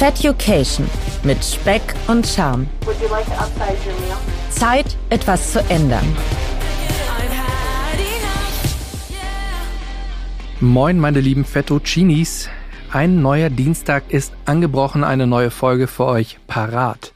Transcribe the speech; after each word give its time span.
Feducation 0.00 0.88
mit 1.24 1.44
Speck 1.44 1.82
und 2.08 2.26
Charme. 2.26 2.66
Zeit, 4.48 4.96
etwas 5.10 5.52
zu 5.52 5.60
ändern. 5.68 6.16
Moin, 10.58 10.98
meine 10.98 11.20
lieben 11.20 11.44
Fettuccinis. 11.44 12.48
Ein 12.90 13.20
neuer 13.20 13.50
Dienstag 13.50 14.04
ist 14.08 14.32
angebrochen, 14.46 15.04
eine 15.04 15.26
neue 15.26 15.50
Folge 15.50 15.86
für 15.86 16.06
euch 16.06 16.38
parat. 16.46 17.12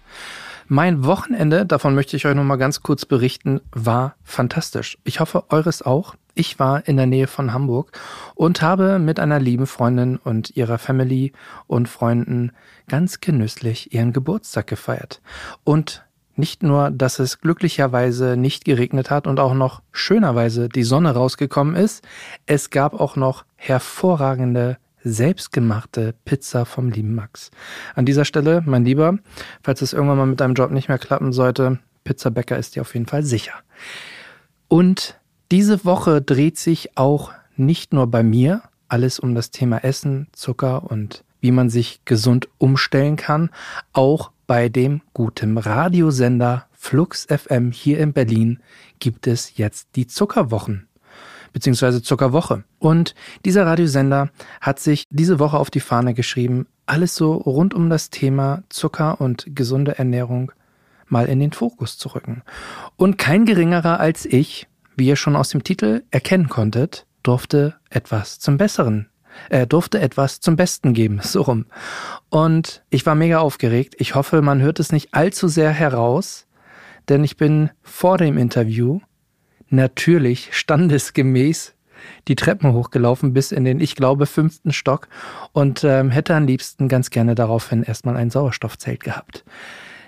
Mein 0.68 1.06
Wochenende, 1.06 1.64
davon 1.64 1.94
möchte 1.94 2.18
ich 2.18 2.26
euch 2.26 2.34
noch 2.34 2.44
mal 2.44 2.56
ganz 2.56 2.82
kurz 2.82 3.06
berichten, 3.06 3.62
war 3.72 4.14
fantastisch. 4.24 4.98
Ich 5.04 5.20
hoffe, 5.20 5.44
eures 5.48 5.80
auch. 5.80 6.16
Ich 6.34 6.58
war 6.58 6.88
in 6.88 6.96
der 6.96 7.06
Nähe 7.06 7.28
von 7.28 7.52
Hamburg 7.52 7.92
und 8.34 8.60
habe 8.60 8.98
mit 8.98 9.20
einer 9.20 9.38
lieben 9.38 9.66
Freundin 9.66 10.16
und 10.16 10.56
ihrer 10.56 10.78
Family 10.78 11.32
und 11.66 11.88
Freunden 11.88 12.50
ganz 12.88 13.20
genüsslich 13.20 13.94
ihren 13.94 14.12
Geburtstag 14.12 14.66
gefeiert. 14.66 15.22
Und 15.62 16.04
nicht 16.36 16.64
nur, 16.64 16.90
dass 16.90 17.20
es 17.20 17.40
glücklicherweise 17.40 18.36
nicht 18.36 18.64
geregnet 18.64 19.10
hat 19.10 19.28
und 19.28 19.38
auch 19.38 19.54
noch 19.54 19.82
schönerweise 19.92 20.68
die 20.68 20.82
Sonne 20.82 21.12
rausgekommen 21.12 21.76
ist, 21.76 22.04
es 22.46 22.70
gab 22.70 22.94
auch 22.94 23.14
noch 23.14 23.44
hervorragende 23.54 24.78
selbstgemachte 25.04 26.14
Pizza 26.24 26.64
vom 26.64 26.90
lieben 26.90 27.14
Max. 27.14 27.52
An 27.94 28.06
dieser 28.06 28.24
Stelle, 28.24 28.62
mein 28.66 28.84
Lieber, 28.84 29.18
falls 29.62 29.82
es 29.82 29.92
irgendwann 29.92 30.18
mal 30.18 30.26
mit 30.26 30.40
deinem 30.40 30.54
Job 30.54 30.72
nicht 30.72 30.88
mehr 30.88 30.98
klappen 30.98 31.32
sollte, 31.32 31.78
Pizzabäcker 32.02 32.58
ist 32.58 32.74
dir 32.74 32.82
auf 32.82 32.94
jeden 32.94 33.06
Fall 33.06 33.22
sicher. 33.22 33.54
Und 34.66 35.20
diese 35.50 35.84
Woche 35.84 36.22
dreht 36.22 36.58
sich 36.58 36.96
auch 36.96 37.32
nicht 37.56 37.92
nur 37.92 38.06
bei 38.06 38.22
mir 38.22 38.62
alles 38.88 39.18
um 39.18 39.34
das 39.34 39.50
Thema 39.50 39.78
Essen, 39.78 40.28
Zucker 40.32 40.90
und 40.90 41.24
wie 41.40 41.50
man 41.50 41.68
sich 41.68 42.00
gesund 42.04 42.48
umstellen 42.58 43.16
kann, 43.16 43.50
auch 43.92 44.30
bei 44.46 44.68
dem 44.68 45.00
guten 45.14 45.58
Radiosender 45.58 46.66
Flux 46.72 47.26
FM 47.26 47.72
hier 47.72 47.98
in 47.98 48.12
Berlin 48.12 48.60
gibt 48.98 49.26
es 49.26 49.56
jetzt 49.56 49.88
die 49.96 50.06
Zuckerwochen 50.06 50.86
beziehungsweise 51.54 52.02
Zuckerwoche. 52.02 52.64
Und 52.78 53.14
dieser 53.46 53.64
Radiosender 53.64 54.28
hat 54.60 54.80
sich 54.80 55.04
diese 55.08 55.38
Woche 55.38 55.56
auf 55.56 55.70
die 55.70 55.80
Fahne 55.80 56.12
geschrieben, 56.12 56.66
alles 56.84 57.14
so 57.14 57.32
rund 57.32 57.72
um 57.72 57.88
das 57.88 58.10
Thema 58.10 58.64
Zucker 58.68 59.20
und 59.22 59.46
gesunde 59.54 59.96
Ernährung 59.96 60.52
mal 61.06 61.26
in 61.26 61.40
den 61.40 61.52
Fokus 61.52 61.96
zu 61.96 62.08
rücken. 62.08 62.42
Und 62.96 63.16
kein 63.16 63.46
geringerer 63.46 64.00
als 64.00 64.26
ich, 64.26 64.66
wie 64.96 65.06
ihr 65.06 65.16
schon 65.16 65.36
aus 65.36 65.50
dem 65.50 65.64
Titel 65.64 66.02
erkennen 66.10 66.48
konntet, 66.48 67.06
durfte 67.22 67.74
etwas 67.90 68.38
zum 68.38 68.56
Besseren 68.56 69.08
er 69.48 69.66
durfte 69.66 70.00
etwas 70.00 70.40
zum 70.40 70.56
Besten 70.56 70.94
geben, 70.94 71.20
so 71.22 71.42
rum. 71.42 71.66
Und 72.30 72.82
ich 72.90 73.06
war 73.06 73.14
mega 73.14 73.38
aufgeregt. 73.38 73.94
Ich 73.98 74.14
hoffe, 74.14 74.42
man 74.42 74.60
hört 74.60 74.80
es 74.80 74.92
nicht 74.92 75.14
allzu 75.14 75.48
sehr 75.48 75.70
heraus, 75.70 76.46
denn 77.08 77.24
ich 77.24 77.36
bin 77.36 77.70
vor 77.82 78.18
dem 78.18 78.38
Interview 78.38 79.00
natürlich 79.68 80.50
standesgemäß 80.52 81.74
die 82.28 82.36
Treppen 82.36 82.72
hochgelaufen 82.72 83.32
bis 83.32 83.50
in 83.50 83.64
den, 83.64 83.80
ich 83.80 83.96
glaube, 83.96 84.26
fünften 84.26 84.72
Stock 84.72 85.08
und 85.52 85.84
ähm, 85.84 86.10
hätte 86.10 86.34
am 86.34 86.46
liebsten 86.46 86.88
ganz 86.88 87.10
gerne 87.10 87.34
daraufhin 87.34 87.82
erstmal 87.82 88.16
ein 88.16 88.30
Sauerstoffzelt 88.30 89.02
gehabt. 89.02 89.44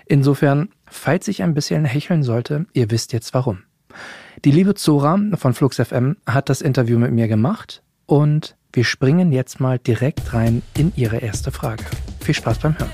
Insofern, 0.05 0.69
falls 0.85 1.27
ich 1.27 1.41
ein 1.41 1.55
bisschen 1.55 1.85
hecheln 1.85 2.23
sollte, 2.23 2.67
ihr 2.73 2.91
wisst 2.91 3.13
jetzt 3.13 3.33
warum. 3.33 3.63
Die 4.45 4.51
liebe 4.51 4.75
Zora 4.75 5.19
von 5.33 5.55
Flux 5.55 5.77
FM 5.77 6.15
hat 6.27 6.49
das 6.49 6.61
Interview 6.61 6.99
mit 6.99 7.11
mir 7.11 7.27
gemacht 7.27 7.81
und 8.05 8.55
wir 8.71 8.83
springen 8.83 9.31
jetzt 9.31 9.59
mal 9.59 9.79
direkt 9.79 10.31
rein 10.31 10.61
in 10.77 10.93
ihre 10.95 11.17
erste 11.17 11.51
Frage. 11.51 11.83
Viel 12.19 12.35
Spaß 12.35 12.59
beim 12.59 12.77
Hören. 12.77 12.91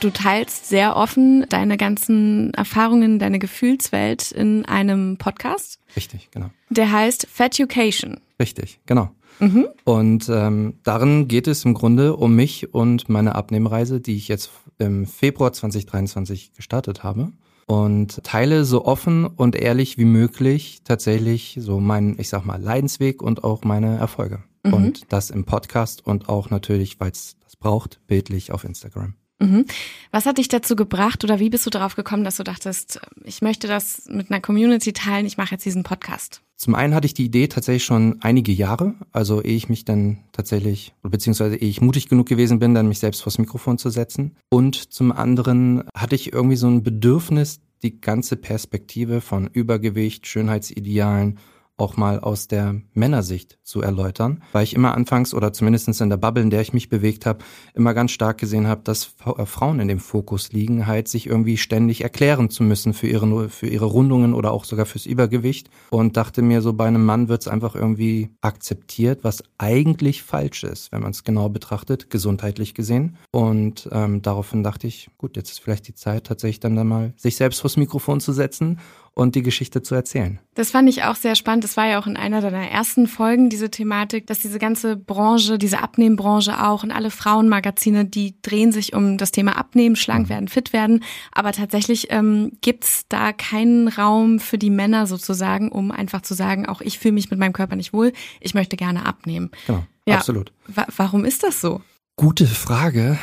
Du 0.00 0.10
teilst 0.10 0.68
sehr 0.68 0.94
offen 0.94 1.46
deine 1.48 1.78
ganzen 1.78 2.52
Erfahrungen, 2.52 3.18
deine 3.18 3.38
Gefühlswelt 3.38 4.30
in 4.30 4.66
einem 4.66 5.16
Podcast. 5.16 5.78
Richtig, 5.96 6.30
genau. 6.30 6.50
Der 6.68 6.92
heißt 6.92 7.26
Feducation. 7.30 8.20
Richtig, 8.38 8.78
genau. 8.84 9.08
Mhm. 9.40 9.68
Und 9.84 10.28
ähm, 10.28 10.74
darin 10.82 11.28
geht 11.28 11.46
es 11.46 11.64
im 11.64 11.72
Grunde 11.72 12.14
um 12.14 12.36
mich 12.36 12.74
und 12.74 13.08
meine 13.08 13.36
Abnehmreise, 13.36 14.02
die 14.02 14.16
ich 14.16 14.28
jetzt 14.28 14.50
im 14.78 15.06
Februar 15.06 15.54
2023 15.54 16.52
gestartet 16.52 17.02
habe. 17.02 17.32
Und 17.66 18.22
teile 18.24 18.64
so 18.64 18.84
offen 18.84 19.26
und 19.26 19.56
ehrlich 19.56 19.96
wie 19.98 20.04
möglich 20.04 20.80
tatsächlich 20.84 21.56
so 21.60 21.80
meinen, 21.80 22.18
ich 22.18 22.28
sag 22.28 22.44
mal, 22.44 22.60
Leidensweg 22.60 23.22
und 23.22 23.44
auch 23.44 23.64
meine 23.64 23.96
Erfolge. 23.96 24.42
Mhm. 24.64 24.74
Und 24.74 25.12
das 25.12 25.30
im 25.30 25.44
Podcast 25.44 26.06
und 26.06 26.28
auch 26.28 26.50
natürlich, 26.50 27.00
weil 27.00 27.10
es 27.10 27.36
das 27.42 27.56
braucht, 27.56 28.00
bildlich 28.06 28.52
auf 28.52 28.64
Instagram. 28.64 29.14
Mhm. 29.40 29.64
Was 30.10 30.26
hat 30.26 30.38
dich 30.38 30.48
dazu 30.48 30.76
gebracht 30.76 31.24
oder 31.24 31.40
wie 31.40 31.50
bist 31.50 31.66
du 31.66 31.70
darauf 31.70 31.96
gekommen, 31.96 32.24
dass 32.24 32.36
du 32.36 32.44
dachtest, 32.44 33.00
ich 33.24 33.42
möchte 33.42 33.66
das 33.66 34.04
mit 34.08 34.30
einer 34.30 34.40
Community 34.40 34.92
teilen, 34.92 35.26
ich 35.26 35.36
mache 35.36 35.52
jetzt 35.52 35.64
diesen 35.64 35.82
Podcast? 35.82 36.43
Zum 36.56 36.74
einen 36.74 36.94
hatte 36.94 37.06
ich 37.06 37.14
die 37.14 37.24
Idee 37.24 37.48
tatsächlich 37.48 37.84
schon 37.84 38.18
einige 38.20 38.52
Jahre, 38.52 38.94
also 39.12 39.42
ehe 39.42 39.56
ich 39.56 39.68
mich 39.68 39.84
dann 39.84 40.18
tatsächlich, 40.32 40.94
beziehungsweise 41.02 41.56
ehe 41.56 41.68
ich 41.68 41.80
mutig 41.80 42.08
genug 42.08 42.28
gewesen 42.28 42.60
bin, 42.60 42.74
dann 42.74 42.88
mich 42.88 43.00
selbst 43.00 43.22
vors 43.22 43.38
Mikrofon 43.38 43.76
zu 43.76 43.90
setzen. 43.90 44.36
Und 44.50 44.76
zum 44.76 45.10
anderen 45.10 45.82
hatte 45.94 46.14
ich 46.14 46.32
irgendwie 46.32 46.56
so 46.56 46.68
ein 46.68 46.82
Bedürfnis, 46.82 47.60
die 47.82 48.00
ganze 48.00 48.36
Perspektive 48.36 49.20
von 49.20 49.48
Übergewicht, 49.48 50.26
Schönheitsidealen 50.26 51.38
auch 51.76 51.96
mal 51.96 52.20
aus 52.20 52.46
der 52.46 52.80
Männersicht 52.92 53.58
zu 53.64 53.80
erläutern, 53.80 54.42
weil 54.52 54.62
ich 54.62 54.74
immer 54.74 54.94
anfangs 54.94 55.34
oder 55.34 55.52
zumindest 55.52 56.00
in 56.00 56.08
der 56.08 56.16
Bubble, 56.16 56.42
in 56.42 56.50
der 56.50 56.60
ich 56.60 56.72
mich 56.72 56.88
bewegt 56.88 57.26
habe, 57.26 57.44
immer 57.74 57.94
ganz 57.94 58.12
stark 58.12 58.38
gesehen 58.38 58.68
habe, 58.68 58.82
dass 58.84 59.14
äh, 59.24 59.44
Frauen 59.44 59.80
in 59.80 59.88
dem 59.88 59.98
Fokus 59.98 60.52
liegen, 60.52 60.86
halt 60.86 61.08
sich 61.08 61.26
irgendwie 61.26 61.56
ständig 61.56 62.02
erklären 62.02 62.48
zu 62.48 62.62
müssen 62.62 62.94
für 62.94 63.08
ihre, 63.08 63.48
für 63.48 63.66
ihre 63.66 63.86
Rundungen 63.86 64.34
oder 64.34 64.52
auch 64.52 64.64
sogar 64.64 64.86
fürs 64.86 65.04
Übergewicht 65.04 65.68
und 65.90 66.16
dachte 66.16 66.42
mir, 66.42 66.62
so 66.62 66.72
bei 66.72 66.86
einem 66.86 67.04
Mann 67.04 67.28
wird 67.28 67.42
es 67.42 67.48
einfach 67.48 67.74
irgendwie 67.74 68.30
akzeptiert, 68.40 69.24
was 69.24 69.42
eigentlich 69.58 70.22
falsch 70.22 70.62
ist, 70.62 70.92
wenn 70.92 71.02
man 71.02 71.10
es 71.10 71.24
genau 71.24 71.48
betrachtet, 71.48 72.08
gesundheitlich 72.08 72.74
gesehen. 72.74 73.16
Und 73.32 73.88
ähm, 73.90 74.22
daraufhin 74.22 74.62
dachte 74.62 74.86
ich, 74.86 75.10
gut, 75.18 75.36
jetzt 75.36 75.50
ist 75.50 75.60
vielleicht 75.60 75.88
die 75.88 75.94
Zeit, 75.94 76.24
tatsächlich 76.24 76.60
dann, 76.60 76.76
dann 76.76 76.86
mal 76.86 77.14
sich 77.16 77.34
selbst 77.34 77.60
vors 77.60 77.76
Mikrofon 77.76 78.20
zu 78.20 78.32
setzen 78.32 78.78
und 79.14 79.36
die 79.36 79.42
Geschichte 79.42 79.80
zu 79.82 79.94
erzählen. 79.94 80.40
Das 80.54 80.72
fand 80.72 80.88
ich 80.88 81.04
auch 81.04 81.14
sehr 81.14 81.36
spannend. 81.36 81.62
Das 81.62 81.76
war 81.76 81.86
ja 81.86 82.00
auch 82.00 82.06
in 82.06 82.16
einer 82.16 82.40
deiner 82.40 82.68
ersten 82.68 83.06
Folgen 83.06 83.48
diese 83.48 83.70
Thematik, 83.70 84.26
dass 84.26 84.40
diese 84.40 84.58
ganze 84.58 84.96
Branche, 84.96 85.56
diese 85.56 85.80
Abnehmbranche 85.80 86.64
auch 86.64 86.82
und 86.82 86.90
alle 86.90 87.10
Frauenmagazine, 87.10 88.04
die 88.04 88.34
drehen 88.42 88.72
sich 88.72 88.92
um 88.92 89.16
das 89.16 89.30
Thema 89.30 89.56
Abnehmen, 89.56 89.94
schlank 89.94 90.26
mhm. 90.26 90.30
werden, 90.30 90.48
fit 90.48 90.72
werden. 90.72 91.04
Aber 91.32 91.52
tatsächlich 91.52 92.08
ähm, 92.10 92.52
gibt's 92.60 93.04
da 93.08 93.32
keinen 93.32 93.88
Raum 93.88 94.40
für 94.40 94.58
die 94.58 94.70
Männer 94.70 95.06
sozusagen, 95.06 95.70
um 95.70 95.92
einfach 95.92 96.22
zu 96.22 96.34
sagen, 96.34 96.66
auch 96.66 96.80
ich 96.80 96.98
fühle 96.98 97.14
mich 97.14 97.30
mit 97.30 97.38
meinem 97.38 97.52
Körper 97.52 97.76
nicht 97.76 97.92
wohl, 97.92 98.12
ich 98.40 98.54
möchte 98.54 98.76
gerne 98.76 99.06
abnehmen. 99.06 99.50
Genau, 99.66 99.84
ja. 100.06 100.16
absolut. 100.16 100.52
Wa 100.66 100.86
warum 100.96 101.24
ist 101.24 101.44
das 101.44 101.60
so? 101.60 101.80
Gute 102.16 102.46
Frage. 102.46 103.18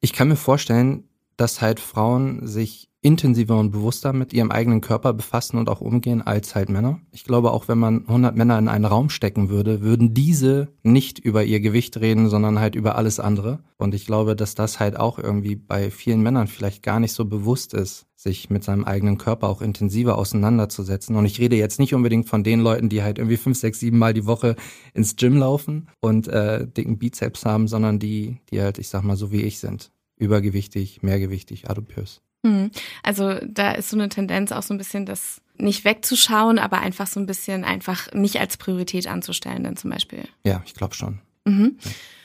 Ich 0.00 0.12
kann 0.12 0.28
mir 0.28 0.36
vorstellen, 0.36 1.04
dass 1.36 1.60
halt 1.60 1.80
Frauen 1.80 2.46
sich 2.46 2.88
intensiver 3.04 3.58
und 3.58 3.70
bewusster 3.70 4.14
mit 4.14 4.32
ihrem 4.32 4.50
eigenen 4.50 4.80
Körper 4.80 5.12
befassen 5.12 5.58
und 5.58 5.68
auch 5.68 5.82
umgehen 5.82 6.22
als 6.22 6.54
halt 6.54 6.70
Männer. 6.70 7.00
Ich 7.12 7.24
glaube, 7.24 7.52
auch 7.52 7.68
wenn 7.68 7.78
man 7.78 8.06
100 8.06 8.34
Männer 8.34 8.58
in 8.58 8.66
einen 8.66 8.86
Raum 8.86 9.10
stecken 9.10 9.50
würde, 9.50 9.82
würden 9.82 10.14
diese 10.14 10.68
nicht 10.82 11.18
über 11.18 11.44
ihr 11.44 11.60
Gewicht 11.60 11.98
reden, 11.98 12.30
sondern 12.30 12.58
halt 12.58 12.74
über 12.74 12.96
alles 12.96 13.20
andere. 13.20 13.62
Und 13.76 13.94
ich 13.94 14.06
glaube, 14.06 14.34
dass 14.34 14.54
das 14.54 14.80
halt 14.80 14.96
auch 14.96 15.18
irgendwie 15.18 15.54
bei 15.54 15.90
vielen 15.90 16.22
Männern 16.22 16.48
vielleicht 16.48 16.82
gar 16.82 16.98
nicht 16.98 17.12
so 17.12 17.26
bewusst 17.26 17.74
ist, 17.74 18.06
sich 18.16 18.48
mit 18.48 18.64
seinem 18.64 18.84
eigenen 18.84 19.18
Körper 19.18 19.48
auch 19.48 19.60
intensiver 19.60 20.16
auseinanderzusetzen. 20.16 21.14
Und 21.16 21.26
ich 21.26 21.38
rede 21.38 21.56
jetzt 21.56 21.78
nicht 21.78 21.94
unbedingt 21.94 22.26
von 22.26 22.42
den 22.42 22.60
Leuten, 22.60 22.88
die 22.88 23.02
halt 23.02 23.18
irgendwie 23.18 23.36
fünf, 23.36 23.58
sechs, 23.58 23.80
sieben 23.80 23.98
Mal 23.98 24.14
die 24.14 24.24
Woche 24.24 24.56
ins 24.94 25.16
Gym 25.16 25.36
laufen 25.36 25.90
und 26.00 26.26
äh, 26.28 26.66
dicken 26.66 26.96
Bizeps 26.96 27.44
haben, 27.44 27.68
sondern 27.68 27.98
die, 27.98 28.38
die 28.50 28.62
halt, 28.62 28.78
ich 28.78 28.88
sag 28.88 29.02
mal, 29.02 29.16
so 29.16 29.30
wie 29.30 29.42
ich 29.42 29.58
sind. 29.58 29.90
Übergewichtig, 30.16 31.02
mehrgewichtig, 31.02 31.68
adipös. 31.68 32.22
Hm. 32.44 32.70
Also 33.02 33.38
da 33.46 33.72
ist 33.72 33.90
so 33.90 33.96
eine 33.96 34.08
Tendenz 34.08 34.52
auch 34.52 34.62
so 34.62 34.74
ein 34.74 34.78
bisschen 34.78 35.06
das 35.06 35.40
nicht 35.56 35.84
wegzuschauen, 35.84 36.58
aber 36.58 36.80
einfach 36.80 37.06
so 37.06 37.20
ein 37.20 37.26
bisschen 37.26 37.64
einfach 37.64 38.12
nicht 38.12 38.38
als 38.40 38.56
Priorität 38.56 39.06
anzustellen, 39.06 39.64
dann 39.64 39.76
zum 39.76 39.90
Beispiel. 39.90 40.24
Ja, 40.44 40.62
ich 40.66 40.74
glaube 40.74 40.94
schon. 40.94 41.20
Mhm. 41.44 41.78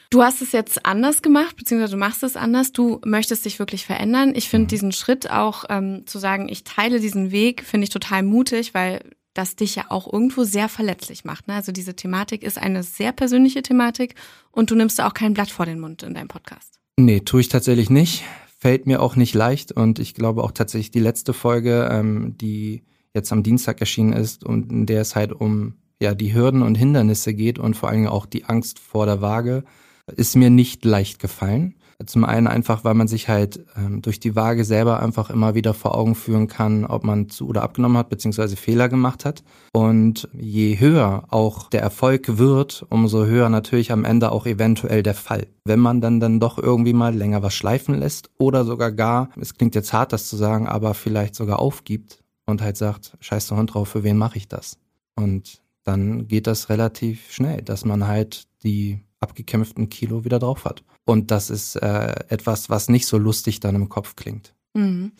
Du 0.09 0.23
hast 0.23 0.41
es 0.41 0.51
jetzt 0.51 0.87
anders 0.87 1.21
gemacht, 1.21 1.55
beziehungsweise 1.55 1.91
du 1.91 1.99
machst 1.99 2.23
es 2.23 2.35
anders. 2.35 2.71
Du 2.71 2.99
möchtest 3.05 3.45
dich 3.45 3.59
wirklich 3.59 3.85
verändern. 3.85 4.33
Ich 4.35 4.49
finde 4.49 4.63
mhm. 4.63 4.69
diesen 4.69 4.91
Schritt 4.91 5.29
auch 5.29 5.65
ähm, 5.69 6.07
zu 6.07 6.17
sagen, 6.17 6.49
ich 6.49 6.63
teile 6.63 6.99
diesen 6.99 7.31
Weg, 7.31 7.63
finde 7.63 7.83
ich 7.83 7.91
total 7.91 8.23
mutig, 8.23 8.73
weil 8.73 9.01
das 9.35 9.55
dich 9.55 9.75
ja 9.75 9.85
auch 9.89 10.11
irgendwo 10.11 10.43
sehr 10.43 10.67
verletzlich 10.67 11.25
macht. 11.25 11.47
Ne? 11.47 11.53
Also 11.53 11.71
diese 11.71 11.95
Thematik 11.95 12.41
ist 12.41 12.57
eine 12.57 12.81
sehr 12.81 13.11
persönliche 13.11 13.61
Thematik 13.61 14.15
und 14.51 14.71
du 14.71 14.75
nimmst 14.75 14.97
da 14.97 15.07
auch 15.07 15.13
kein 15.13 15.35
Blatt 15.35 15.51
vor 15.51 15.67
den 15.67 15.79
Mund 15.79 16.01
in 16.01 16.15
deinem 16.15 16.27
Podcast. 16.27 16.78
Nee, 16.99 17.21
tue 17.21 17.41
ich 17.41 17.49
tatsächlich 17.49 17.89
nicht 17.89 18.23
fällt 18.59 18.85
mir 18.85 19.01
auch 19.01 19.15
nicht 19.15 19.33
leicht 19.33 19.71
und 19.71 19.99
ich 19.99 20.13
glaube 20.13 20.43
auch 20.43 20.51
tatsächlich 20.51 20.91
die 20.91 20.99
letzte 20.99 21.33
Folge, 21.33 21.87
ähm, 21.89 22.35
die 22.37 22.83
jetzt 23.13 23.31
am 23.31 23.41
Dienstag 23.41 23.79
erschienen 23.79 24.13
ist 24.13 24.43
und 24.43 24.69
in 24.69 24.85
der 24.85 25.01
es 25.01 25.15
halt 25.15 25.31
um 25.31 25.75
ja 26.01 26.13
die 26.13 26.33
Hürden 26.33 26.61
und 26.61 26.75
Hindernisse 26.75 27.33
geht 27.33 27.57
und 27.57 27.75
vor 27.75 27.87
allen 27.87 27.99
Dingen 27.99 28.09
auch 28.09 28.25
die 28.25 28.45
Angst 28.45 28.79
vor 28.79 29.05
der 29.05 29.21
Waage, 29.21 29.63
ist 30.07 30.35
mir 30.35 30.49
nicht 30.49 30.83
leicht 30.83 31.19
gefallen. 31.19 31.75
Zum 32.05 32.23
einen 32.23 32.47
einfach, 32.47 32.85
weil 32.85 32.93
man 32.93 33.09
sich 33.09 33.27
halt 33.27 33.65
ähm, 33.75 34.01
durch 34.01 34.21
die 34.21 34.35
Waage 34.35 34.63
selber 34.63 35.01
einfach 35.01 35.29
immer 35.29 35.53
wieder 35.53 35.73
vor 35.73 35.97
Augen 35.97 36.15
führen 36.15 36.47
kann, 36.47 36.85
ob 36.85 37.03
man 37.03 37.27
zu 37.29 37.47
oder 37.47 37.61
abgenommen 37.61 37.97
hat, 37.97 38.09
beziehungsweise 38.09 38.55
Fehler 38.55 38.87
gemacht 38.87 39.25
hat. 39.25 39.43
Und 39.73 40.29
je 40.33 40.79
höher 40.79 41.25
auch 41.29 41.69
der 41.69 41.81
Erfolg 41.81 42.37
wird, 42.37 42.85
umso 42.89 43.25
höher 43.25 43.49
natürlich 43.49 43.91
am 43.91 44.05
Ende 44.05 44.31
auch 44.31 44.45
eventuell 44.45 45.03
der 45.03 45.13
Fall. 45.13 45.47
Wenn 45.65 45.79
man 45.79 45.99
dann 45.99 46.21
dann 46.21 46.39
doch 46.39 46.57
irgendwie 46.57 46.93
mal 46.93 47.13
länger 47.13 47.43
was 47.43 47.53
schleifen 47.53 47.95
lässt 47.95 48.29
oder 48.37 48.63
sogar 48.63 48.93
gar, 48.93 49.29
es 49.39 49.55
klingt 49.55 49.75
jetzt 49.75 49.91
hart, 49.91 50.13
das 50.13 50.29
zu 50.29 50.37
sagen, 50.37 50.67
aber 50.67 50.93
vielleicht 50.93 51.35
sogar 51.35 51.59
aufgibt 51.59 52.23
und 52.45 52.61
halt 52.61 52.77
sagt, 52.77 53.17
scheiß 53.19 53.47
der 53.47 53.57
Hund 53.57 53.73
drauf, 53.73 53.89
für 53.89 54.03
wen 54.03 54.17
mache 54.17 54.37
ich 54.37 54.47
das? 54.47 54.77
Und 55.15 55.61
dann 55.83 56.27
geht 56.27 56.47
das 56.47 56.69
relativ 56.69 57.31
schnell, 57.31 57.61
dass 57.61 57.83
man 57.83 58.07
halt 58.07 58.47
die 58.63 59.01
abgekämpften 59.21 59.89
Kilo 59.89 60.23
wieder 60.25 60.39
drauf 60.39 60.65
hat. 60.65 60.83
Und 61.05 61.31
das 61.31 61.49
ist 61.49 61.75
äh, 61.75 62.15
etwas, 62.29 62.69
was 62.69 62.89
nicht 62.89 63.05
so 63.05 63.17
lustig 63.17 63.59
dann 63.59 63.75
im 63.75 63.89
Kopf 63.89 64.15
klingt. 64.15 64.53
Mhm. 64.73 65.11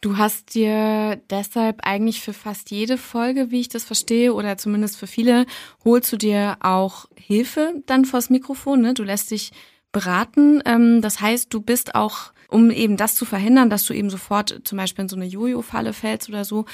Du 0.00 0.16
hast 0.16 0.54
dir 0.54 1.20
deshalb 1.30 1.80
eigentlich 1.82 2.20
für 2.20 2.32
fast 2.32 2.70
jede 2.70 2.96
Folge, 2.96 3.50
wie 3.50 3.60
ich 3.60 3.68
das 3.68 3.84
verstehe, 3.84 4.32
oder 4.32 4.56
zumindest 4.56 4.96
für 4.96 5.06
viele, 5.06 5.46
holst 5.84 6.12
du 6.12 6.16
dir 6.16 6.56
auch 6.60 7.06
Hilfe 7.16 7.82
dann 7.86 8.04
vors 8.04 8.30
Mikrofon. 8.30 8.80
Ne? 8.80 8.94
Du 8.94 9.02
lässt 9.02 9.30
dich 9.30 9.52
beraten. 9.92 10.62
Ähm, 10.64 11.00
das 11.00 11.20
heißt, 11.20 11.52
du 11.52 11.60
bist 11.60 11.94
auch, 11.94 12.32
um 12.48 12.70
eben 12.70 12.96
das 12.96 13.14
zu 13.14 13.24
verhindern, 13.24 13.70
dass 13.70 13.84
du 13.84 13.94
eben 13.94 14.10
sofort 14.10 14.62
zum 14.64 14.78
Beispiel 14.78 15.02
in 15.02 15.08
so 15.08 15.16
eine 15.16 15.26
Jojo-Falle 15.26 15.92
fällst 15.92 16.28
oder 16.28 16.44
so, 16.44 16.64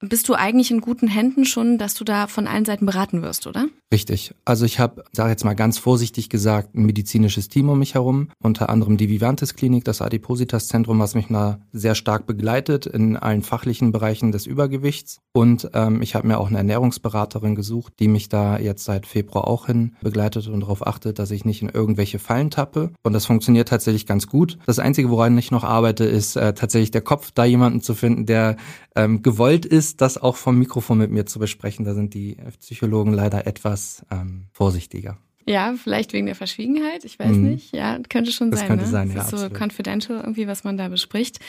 bist 0.00 0.28
du 0.28 0.34
eigentlich 0.34 0.70
in 0.70 0.80
guten 0.80 1.08
Händen 1.08 1.44
schon, 1.44 1.76
dass 1.76 1.94
du 1.94 2.04
da 2.04 2.26
von 2.26 2.46
allen 2.46 2.64
Seiten 2.64 2.86
beraten 2.86 3.22
wirst, 3.22 3.46
oder? 3.46 3.68
Richtig. 3.92 4.34
Also 4.44 4.64
ich 4.64 4.78
habe, 4.78 5.04
sage 5.12 5.30
jetzt 5.30 5.44
mal 5.44 5.54
ganz 5.54 5.78
vorsichtig 5.78 6.30
gesagt, 6.30 6.74
ein 6.74 6.84
medizinisches 6.84 7.48
Team 7.48 7.68
um 7.68 7.78
mich 7.78 7.94
herum, 7.94 8.28
unter 8.40 8.70
anderem 8.70 8.96
die 8.96 9.08
Vivantes 9.08 9.56
Klinik, 9.56 9.84
das 9.84 10.00
Adipositas 10.00 10.68
Zentrum, 10.68 11.00
was 11.00 11.14
mich 11.14 11.26
da 11.28 11.58
sehr 11.72 11.94
stark 11.94 12.26
begleitet 12.26 12.86
in 12.86 13.16
allen 13.16 13.42
fachlichen 13.42 13.90
Bereichen 13.90 14.32
des 14.32 14.46
Übergewichts. 14.46 15.18
Und 15.32 15.70
ähm, 15.74 16.02
ich 16.02 16.14
habe 16.14 16.28
mir 16.28 16.38
auch 16.38 16.48
eine 16.48 16.58
Ernährungsberaterin 16.58 17.54
gesucht, 17.56 17.94
die 17.98 18.08
mich 18.08 18.28
da 18.28 18.58
jetzt 18.58 18.84
seit 18.84 19.06
Februar 19.06 19.48
auch 19.48 19.66
hin 19.66 19.96
begleitet 20.00 20.46
und 20.46 20.60
darauf 20.60 20.86
achtet, 20.86 21.18
dass 21.18 21.32
ich 21.32 21.44
nicht 21.44 21.62
in 21.62 21.68
irgendwelche 21.68 22.20
Fallen 22.20 22.50
tappe. 22.50 22.92
Und 23.02 23.12
das 23.12 23.26
funktioniert 23.26 23.68
tatsächlich 23.68 24.06
ganz 24.06 24.28
gut. 24.28 24.56
Das 24.66 24.78
Einzige, 24.78 25.10
woran 25.10 25.36
ich 25.36 25.50
noch 25.50 25.64
arbeite, 25.64 26.04
ist 26.04 26.36
äh, 26.36 26.54
tatsächlich 26.54 26.92
der 26.92 27.02
Kopf, 27.02 27.32
da 27.34 27.44
jemanden 27.44 27.80
zu 27.80 27.94
finden, 27.94 28.24
der 28.24 28.56
ähm, 28.96 29.22
gewollt 29.22 29.66
ist, 29.66 29.89
das 29.96 30.18
auch 30.18 30.36
vom 30.36 30.58
Mikrofon 30.58 30.98
mit 30.98 31.10
mir 31.10 31.26
zu 31.26 31.38
besprechen. 31.38 31.84
Da 31.84 31.94
sind 31.94 32.14
die 32.14 32.36
Psychologen 32.60 33.12
leider 33.12 33.46
etwas 33.46 34.04
ähm, 34.10 34.46
vorsichtiger. 34.52 35.18
Ja, 35.46 35.74
vielleicht 35.74 36.12
wegen 36.12 36.26
der 36.26 36.34
Verschwiegenheit, 36.34 37.04
ich 37.04 37.18
weiß 37.18 37.36
mhm. 37.36 37.50
nicht. 37.50 37.74
Ja, 37.74 37.98
könnte 38.08 38.30
schon 38.30 38.50
das 38.50 38.60
sein. 38.60 38.68
Könnte 38.68 38.84
ne? 38.84 38.90
sein, 38.90 39.08
das 39.08 39.14
ja, 39.16 39.22
ist 39.22 39.32
absolut. 39.32 39.52
so 39.52 39.64
confidential 39.64 40.20
irgendwie, 40.20 40.46
was 40.46 40.64
man 40.64 40.76
da 40.76 40.88
bespricht. 40.88 41.40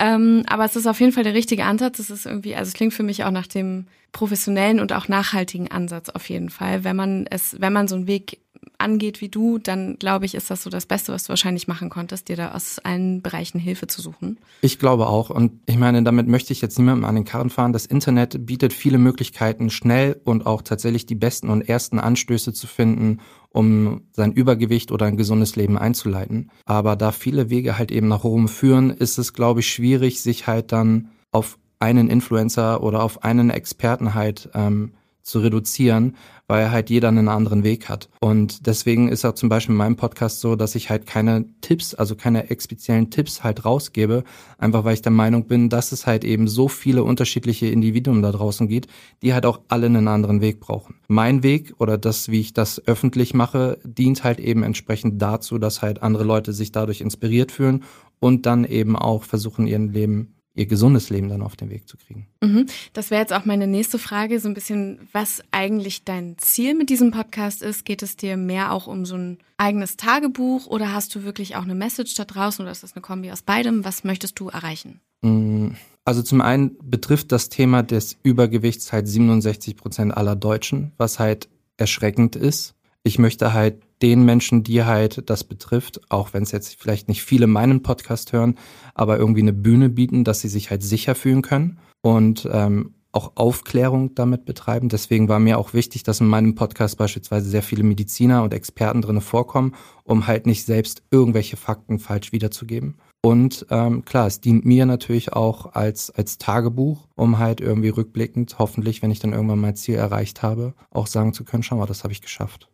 Ähm, 0.00 0.42
aber 0.46 0.64
es 0.64 0.74
ist 0.74 0.86
auf 0.86 1.00
jeden 1.00 1.12
Fall 1.12 1.24
der 1.24 1.34
richtige 1.34 1.64
Ansatz. 1.64 1.98
Es 1.98 2.10
ist 2.10 2.26
irgendwie, 2.26 2.56
also 2.56 2.68
es 2.68 2.74
klingt 2.74 2.94
für 2.94 3.02
mich 3.02 3.24
auch 3.24 3.30
nach 3.30 3.46
dem 3.46 3.86
professionellen 4.12 4.80
und 4.80 4.92
auch 4.92 5.08
nachhaltigen 5.08 5.70
Ansatz 5.70 6.08
auf 6.08 6.28
jeden 6.28 6.48
Fall. 6.48 6.82
Wenn 6.82 6.96
man 6.96 7.26
es, 7.30 7.60
wenn 7.60 7.72
man 7.72 7.86
so 7.86 7.96
einen 7.96 8.06
Weg 8.06 8.40
angeht 8.78 9.20
wie 9.20 9.28
du, 9.28 9.58
dann 9.58 9.98
glaube 9.98 10.26
ich, 10.26 10.34
ist 10.34 10.50
das 10.50 10.62
so 10.62 10.70
das 10.70 10.86
Beste, 10.86 11.12
was 11.12 11.24
du 11.24 11.30
wahrscheinlich 11.30 11.68
machen 11.68 11.88
konntest, 11.88 12.28
dir 12.28 12.36
da 12.36 12.52
aus 12.52 12.78
allen 12.78 13.22
Bereichen 13.22 13.58
Hilfe 13.58 13.86
zu 13.86 14.00
suchen. 14.02 14.38
Ich 14.60 14.78
glaube 14.78 15.06
auch. 15.06 15.30
Und 15.30 15.52
ich 15.66 15.76
meine, 15.76 16.02
damit 16.02 16.28
möchte 16.28 16.52
ich 16.52 16.60
jetzt 16.60 16.78
niemandem 16.78 17.04
an 17.04 17.14
den 17.14 17.24
Karren 17.24 17.50
fahren. 17.50 17.72
Das 17.72 17.86
Internet 17.86 18.46
bietet 18.46 18.72
viele 18.72 18.98
Möglichkeiten, 18.98 19.70
schnell 19.70 20.20
und 20.24 20.46
auch 20.46 20.62
tatsächlich 20.62 21.06
die 21.06 21.14
besten 21.14 21.48
und 21.48 21.68
ersten 21.68 21.98
Anstöße 21.98 22.52
zu 22.52 22.66
finden, 22.66 23.20
um 23.50 24.02
sein 24.12 24.32
Übergewicht 24.32 24.92
oder 24.92 25.06
ein 25.06 25.16
gesundes 25.16 25.56
Leben 25.56 25.78
einzuleiten. 25.78 26.50
Aber 26.64 26.96
da 26.96 27.12
viele 27.12 27.50
Wege 27.50 27.78
halt 27.78 27.90
eben 27.90 28.08
nach 28.08 28.24
Rom 28.24 28.48
führen, 28.48 28.90
ist 28.90 29.18
es, 29.18 29.32
glaube 29.32 29.60
ich, 29.60 29.68
schwierig, 29.68 30.20
sich 30.20 30.46
halt 30.46 30.72
dann 30.72 31.08
auf 31.32 31.58
einen 31.78 32.08
Influencer 32.08 32.82
oder 32.82 33.02
auf 33.02 33.24
einen 33.24 33.50
Experten 33.50 34.14
halt 34.14 34.50
ähm, 34.54 34.92
zu 35.26 35.40
reduzieren, 35.40 36.16
weil 36.46 36.70
halt 36.70 36.88
jeder 36.88 37.08
einen 37.08 37.28
anderen 37.28 37.64
Weg 37.64 37.88
hat. 37.88 38.08
Und 38.20 38.66
deswegen 38.66 39.08
ist 39.08 39.24
auch 39.24 39.34
zum 39.34 39.48
Beispiel 39.48 39.72
in 39.72 39.78
meinem 39.78 39.96
Podcast 39.96 40.40
so, 40.40 40.54
dass 40.54 40.76
ich 40.76 40.88
halt 40.88 41.06
keine 41.06 41.46
Tipps, 41.60 41.94
also 41.94 42.14
keine 42.14 42.48
expeziellen 42.50 43.10
Tipps 43.10 43.42
halt 43.42 43.64
rausgebe, 43.64 44.22
einfach 44.56 44.84
weil 44.84 44.94
ich 44.94 45.02
der 45.02 45.10
Meinung 45.10 45.46
bin, 45.48 45.68
dass 45.68 45.90
es 45.90 46.06
halt 46.06 46.24
eben 46.24 46.46
so 46.46 46.68
viele 46.68 47.02
unterschiedliche 47.02 47.66
Individuen 47.66 48.22
da 48.22 48.30
draußen 48.30 48.68
gibt, 48.68 48.88
die 49.22 49.34
halt 49.34 49.46
auch 49.46 49.60
alle 49.66 49.86
einen 49.86 50.06
anderen 50.06 50.40
Weg 50.40 50.60
brauchen. 50.60 50.94
Mein 51.08 51.42
Weg 51.42 51.74
oder 51.78 51.98
das, 51.98 52.28
wie 52.30 52.40
ich 52.40 52.52
das 52.54 52.86
öffentlich 52.86 53.34
mache, 53.34 53.78
dient 53.82 54.22
halt 54.22 54.38
eben 54.38 54.62
entsprechend 54.62 55.20
dazu, 55.20 55.58
dass 55.58 55.82
halt 55.82 56.02
andere 56.02 56.24
Leute 56.24 56.52
sich 56.52 56.70
dadurch 56.70 57.00
inspiriert 57.00 57.50
fühlen 57.50 57.82
und 58.20 58.46
dann 58.46 58.64
eben 58.64 58.96
auch 58.96 59.24
versuchen, 59.24 59.66
ihren 59.66 59.92
Leben 59.92 60.35
ihr 60.56 60.66
gesundes 60.66 61.10
Leben 61.10 61.28
dann 61.28 61.42
auf 61.42 61.54
den 61.54 61.70
Weg 61.70 61.88
zu 61.88 61.96
kriegen. 61.96 62.26
Mhm. 62.42 62.66
Das 62.92 63.10
wäre 63.10 63.20
jetzt 63.20 63.32
auch 63.32 63.44
meine 63.44 63.66
nächste 63.66 63.98
Frage, 63.98 64.40
so 64.40 64.48
ein 64.48 64.54
bisschen, 64.54 65.08
was 65.12 65.42
eigentlich 65.52 66.04
dein 66.04 66.38
Ziel 66.38 66.74
mit 66.74 66.90
diesem 66.90 67.10
Podcast 67.10 67.62
ist. 67.62 67.84
Geht 67.84 68.02
es 68.02 68.16
dir 68.16 68.36
mehr 68.36 68.72
auch 68.72 68.86
um 68.86 69.04
so 69.04 69.16
ein 69.16 69.38
eigenes 69.58 69.96
Tagebuch 69.96 70.66
oder 70.66 70.92
hast 70.92 71.14
du 71.14 71.22
wirklich 71.22 71.56
auch 71.56 71.62
eine 71.62 71.74
Message 71.74 72.14
da 72.14 72.24
draußen 72.24 72.62
oder 72.62 72.72
ist 72.72 72.82
das 72.82 72.94
eine 72.94 73.02
Kombi 73.02 73.30
aus 73.30 73.42
beidem? 73.42 73.84
Was 73.84 74.04
möchtest 74.04 74.40
du 74.40 74.48
erreichen? 74.48 75.00
Mm, 75.22 75.68
also 76.04 76.22
zum 76.22 76.40
einen 76.40 76.76
betrifft 76.82 77.32
das 77.32 77.48
Thema 77.48 77.82
des 77.82 78.16
Übergewichts 78.22 78.92
halt 78.92 79.08
67 79.08 79.76
Prozent 79.76 80.16
aller 80.16 80.36
Deutschen, 80.36 80.92
was 80.96 81.18
halt 81.18 81.48
erschreckend 81.76 82.36
ist. 82.36 82.74
Ich 83.02 83.18
möchte 83.18 83.52
halt 83.52 83.82
den 84.02 84.24
Menschen, 84.24 84.62
die 84.62 84.84
halt 84.84 85.28
das 85.30 85.44
betrifft, 85.44 86.00
auch 86.10 86.32
wenn 86.32 86.42
es 86.42 86.52
jetzt 86.52 86.80
vielleicht 86.80 87.08
nicht 87.08 87.22
viele 87.22 87.46
meinen 87.46 87.82
Podcast 87.82 88.32
hören, 88.32 88.56
aber 88.94 89.18
irgendwie 89.18 89.40
eine 89.40 89.52
Bühne 89.52 89.88
bieten, 89.88 90.24
dass 90.24 90.40
sie 90.40 90.48
sich 90.48 90.70
halt 90.70 90.82
sicher 90.82 91.14
fühlen 91.14 91.42
können 91.42 91.78
und 92.02 92.48
ähm, 92.52 92.94
auch 93.12 93.32
Aufklärung 93.36 94.14
damit 94.14 94.44
betreiben. 94.44 94.90
Deswegen 94.90 95.28
war 95.28 95.38
mir 95.38 95.58
auch 95.58 95.72
wichtig, 95.72 96.02
dass 96.02 96.20
in 96.20 96.26
meinem 96.26 96.54
Podcast 96.54 96.98
beispielsweise 96.98 97.48
sehr 97.48 97.62
viele 97.62 97.82
Mediziner 97.82 98.42
und 98.42 98.52
Experten 98.52 99.00
drinne 99.00 99.22
vorkommen, 99.22 99.74
um 100.04 100.26
halt 100.26 100.46
nicht 100.46 100.66
selbst 100.66 101.02
irgendwelche 101.10 101.56
Fakten 101.56 101.98
falsch 101.98 102.32
wiederzugeben. 102.32 102.98
Und 103.22 103.66
ähm, 103.70 104.04
klar, 104.04 104.26
es 104.26 104.40
dient 104.40 104.64
mir 104.64 104.86
natürlich 104.86 105.32
auch 105.32 105.74
als, 105.74 106.10
als 106.10 106.38
Tagebuch, 106.38 107.08
um 107.16 107.38
halt 107.38 107.60
irgendwie 107.60 107.88
rückblickend, 107.88 108.58
hoffentlich, 108.58 109.02
wenn 109.02 109.10
ich 109.10 109.18
dann 109.18 109.32
irgendwann 109.32 109.58
mein 109.58 109.76
Ziel 109.76 109.96
erreicht 109.96 110.42
habe, 110.42 110.74
auch 110.90 111.06
sagen 111.06 111.32
zu 111.32 111.44
können, 111.44 111.62
schau 111.62 111.76
mal, 111.76 111.86
das 111.86 112.04
habe 112.04 112.12
ich 112.12 112.22
geschafft. 112.22 112.68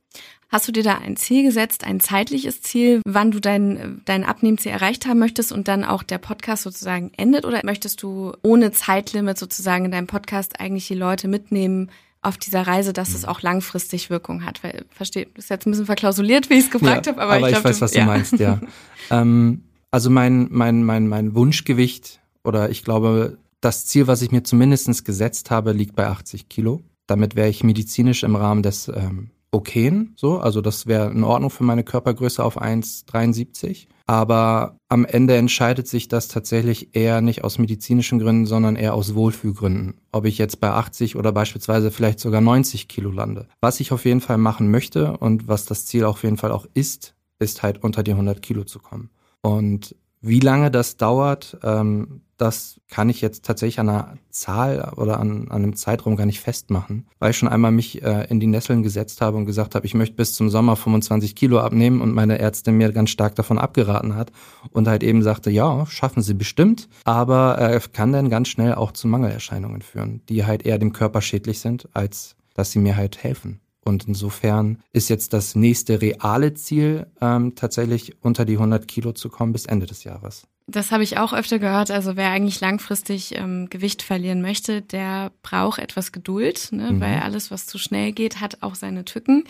Hast 0.50 0.68
du 0.68 0.72
dir 0.72 0.82
da 0.82 0.98
ein 0.98 1.16
Ziel 1.16 1.44
gesetzt, 1.44 1.84
ein 1.84 1.98
zeitliches 1.98 2.60
Ziel, 2.60 3.00
wann 3.06 3.30
du 3.30 3.40
dein, 3.40 4.02
dein 4.04 4.24
Abnehmziel 4.24 4.72
erreicht 4.72 5.06
haben 5.06 5.18
möchtest 5.18 5.50
und 5.50 5.66
dann 5.66 5.82
auch 5.82 6.02
der 6.02 6.18
Podcast 6.18 6.64
sozusagen 6.64 7.10
endet? 7.16 7.46
Oder 7.46 7.62
möchtest 7.64 8.02
du 8.02 8.34
ohne 8.42 8.70
Zeitlimit 8.72 9.38
sozusagen 9.38 9.86
in 9.86 9.90
deinem 9.90 10.06
Podcast 10.06 10.60
eigentlich 10.60 10.86
die 10.86 10.94
Leute 10.94 11.28
mitnehmen, 11.28 11.90
auf 12.22 12.36
dieser 12.36 12.66
Reise, 12.66 12.92
dass 12.92 13.14
es 13.14 13.24
auch 13.24 13.42
langfristig 13.42 14.08
Wirkung 14.08 14.44
hat. 14.44 14.62
Weil, 14.62 14.84
verstehe, 14.90 15.26
das 15.34 15.46
ist 15.46 15.50
jetzt 15.50 15.66
ein 15.66 15.72
bisschen 15.72 15.86
verklausuliert, 15.86 16.50
wie 16.50 16.54
ich 16.54 16.66
es 16.66 16.70
gefragt 16.70 17.06
ja, 17.06 17.12
habe, 17.12 17.22
aber, 17.22 17.34
aber 17.34 17.48
ich, 17.48 17.54
glaub, 17.54 17.64
ich 17.64 17.70
weiß, 17.70 17.78
du, 17.78 17.84
was 17.84 17.94
ja. 17.94 18.00
du 18.00 18.06
meinst, 18.06 18.38
ja. 18.38 18.60
ähm, 19.10 19.62
also 19.92 20.10
mein, 20.10 20.48
mein, 20.50 20.82
mein, 20.82 21.06
mein 21.06 21.34
Wunschgewicht 21.36 22.20
oder 22.42 22.70
ich 22.70 22.82
glaube, 22.82 23.38
das 23.60 23.86
Ziel, 23.86 24.08
was 24.08 24.22
ich 24.22 24.32
mir 24.32 24.42
zumindestens 24.42 25.04
gesetzt 25.04 25.50
habe, 25.52 25.72
liegt 25.72 25.94
bei 25.94 26.08
80 26.08 26.48
Kilo. 26.48 26.80
Damit 27.06 27.36
wäre 27.36 27.48
ich 27.48 27.62
medizinisch 27.62 28.24
im 28.24 28.34
Rahmen 28.34 28.62
des 28.62 28.88
ähm, 28.88 29.30
okayen, 29.52 30.14
so, 30.16 30.38
also 30.38 30.62
das 30.62 30.86
wäre 30.86 31.10
in 31.10 31.24
Ordnung 31.24 31.50
für 31.50 31.62
meine 31.62 31.84
Körpergröße 31.84 32.42
auf 32.42 32.60
1,73. 32.60 33.86
Aber 34.06 34.76
am 34.88 35.04
Ende 35.04 35.36
entscheidet 35.36 35.86
sich 35.86 36.08
das 36.08 36.28
tatsächlich 36.28 36.96
eher 36.96 37.20
nicht 37.20 37.44
aus 37.44 37.58
medizinischen 37.58 38.18
Gründen, 38.18 38.46
sondern 38.46 38.76
eher 38.76 38.94
aus 38.94 39.14
Wohlfühlgründen. 39.14 40.00
Ob 40.10 40.24
ich 40.24 40.38
jetzt 40.38 40.58
bei 40.58 40.70
80 40.70 41.16
oder 41.16 41.32
beispielsweise 41.32 41.90
vielleicht 41.90 42.18
sogar 42.18 42.40
90 42.40 42.88
Kilo 42.88 43.10
lande. 43.10 43.46
Was 43.60 43.78
ich 43.78 43.92
auf 43.92 44.04
jeden 44.06 44.20
Fall 44.20 44.38
machen 44.38 44.70
möchte 44.70 45.18
und 45.18 45.48
was 45.48 45.66
das 45.66 45.86
Ziel 45.86 46.04
auf 46.04 46.24
jeden 46.24 46.38
Fall 46.38 46.50
auch 46.50 46.66
ist, 46.72 47.14
ist 47.38 47.62
halt 47.62 47.82
unter 47.82 48.02
die 48.02 48.12
100 48.12 48.40
Kilo 48.40 48.64
zu 48.64 48.78
kommen. 48.78 49.10
Und 49.42 49.96
wie 50.20 50.40
lange 50.40 50.70
das 50.70 50.96
dauert, 50.96 51.58
ähm, 51.62 52.22
das 52.42 52.80
kann 52.88 53.08
ich 53.08 53.20
jetzt 53.20 53.44
tatsächlich 53.44 53.78
an 53.78 53.88
einer 53.88 54.18
Zahl 54.30 54.92
oder 54.96 55.20
an, 55.20 55.48
an 55.48 55.62
einem 55.62 55.76
Zeitraum 55.76 56.16
gar 56.16 56.26
nicht 56.26 56.40
festmachen, 56.40 57.06
weil 57.20 57.30
ich 57.30 57.36
schon 57.36 57.48
einmal 57.48 57.70
mich 57.70 58.02
äh, 58.02 58.26
in 58.28 58.40
die 58.40 58.48
Nesseln 58.48 58.82
gesetzt 58.82 59.20
habe 59.20 59.36
und 59.36 59.46
gesagt 59.46 59.74
habe, 59.74 59.86
ich 59.86 59.94
möchte 59.94 60.16
bis 60.16 60.34
zum 60.34 60.48
Sommer 60.48 60.74
25 60.74 61.36
Kilo 61.36 61.60
abnehmen 61.60 62.00
und 62.00 62.12
meine 62.12 62.38
Ärztin 62.38 62.78
mir 62.78 62.90
ganz 62.92 63.10
stark 63.10 63.36
davon 63.36 63.58
abgeraten 63.58 64.16
hat 64.16 64.32
und 64.70 64.88
halt 64.88 65.04
eben 65.04 65.22
sagte, 65.22 65.50
ja, 65.50 65.86
schaffen 65.86 66.22
Sie 66.22 66.34
bestimmt, 66.34 66.88
aber 67.04 67.60
äh, 67.60 67.80
kann 67.92 68.12
dann 68.12 68.28
ganz 68.28 68.48
schnell 68.48 68.74
auch 68.74 68.92
zu 68.92 69.06
Mangelerscheinungen 69.06 69.82
führen, 69.82 70.22
die 70.28 70.44
halt 70.44 70.66
eher 70.66 70.78
dem 70.78 70.92
Körper 70.92 71.20
schädlich 71.20 71.60
sind, 71.60 71.88
als 71.94 72.34
dass 72.54 72.72
sie 72.72 72.80
mir 72.80 72.96
halt 72.96 73.22
helfen. 73.22 73.60
Und 73.84 74.06
insofern 74.06 74.78
ist 74.92 75.10
jetzt 75.10 75.32
das 75.32 75.54
nächste 75.54 76.00
reale 76.00 76.54
Ziel 76.54 77.06
ähm, 77.20 77.54
tatsächlich 77.56 78.22
unter 78.22 78.44
die 78.44 78.54
100 78.54 78.86
Kilo 78.86 79.12
zu 79.12 79.28
kommen 79.28 79.52
bis 79.52 79.66
Ende 79.66 79.86
des 79.86 80.04
Jahres. 80.04 80.46
Das 80.68 80.92
habe 80.92 81.02
ich 81.02 81.18
auch 81.18 81.32
öfter 81.32 81.58
gehört. 81.58 81.90
Also 81.90 82.16
wer 82.16 82.30
eigentlich 82.30 82.60
langfristig 82.60 83.34
ähm, 83.36 83.68
Gewicht 83.68 84.02
verlieren 84.02 84.40
möchte, 84.40 84.80
der 84.80 85.32
braucht 85.42 85.80
etwas 85.80 86.12
Geduld, 86.12 86.68
ne? 86.70 86.92
Mhm. 86.92 87.00
weil 87.00 87.18
alles, 87.18 87.50
was 87.50 87.66
zu 87.66 87.78
schnell 87.78 88.12
geht, 88.12 88.40
hat 88.40 88.58
auch 88.62 88.76
seine 88.76 89.04
Tücken. 89.04 89.44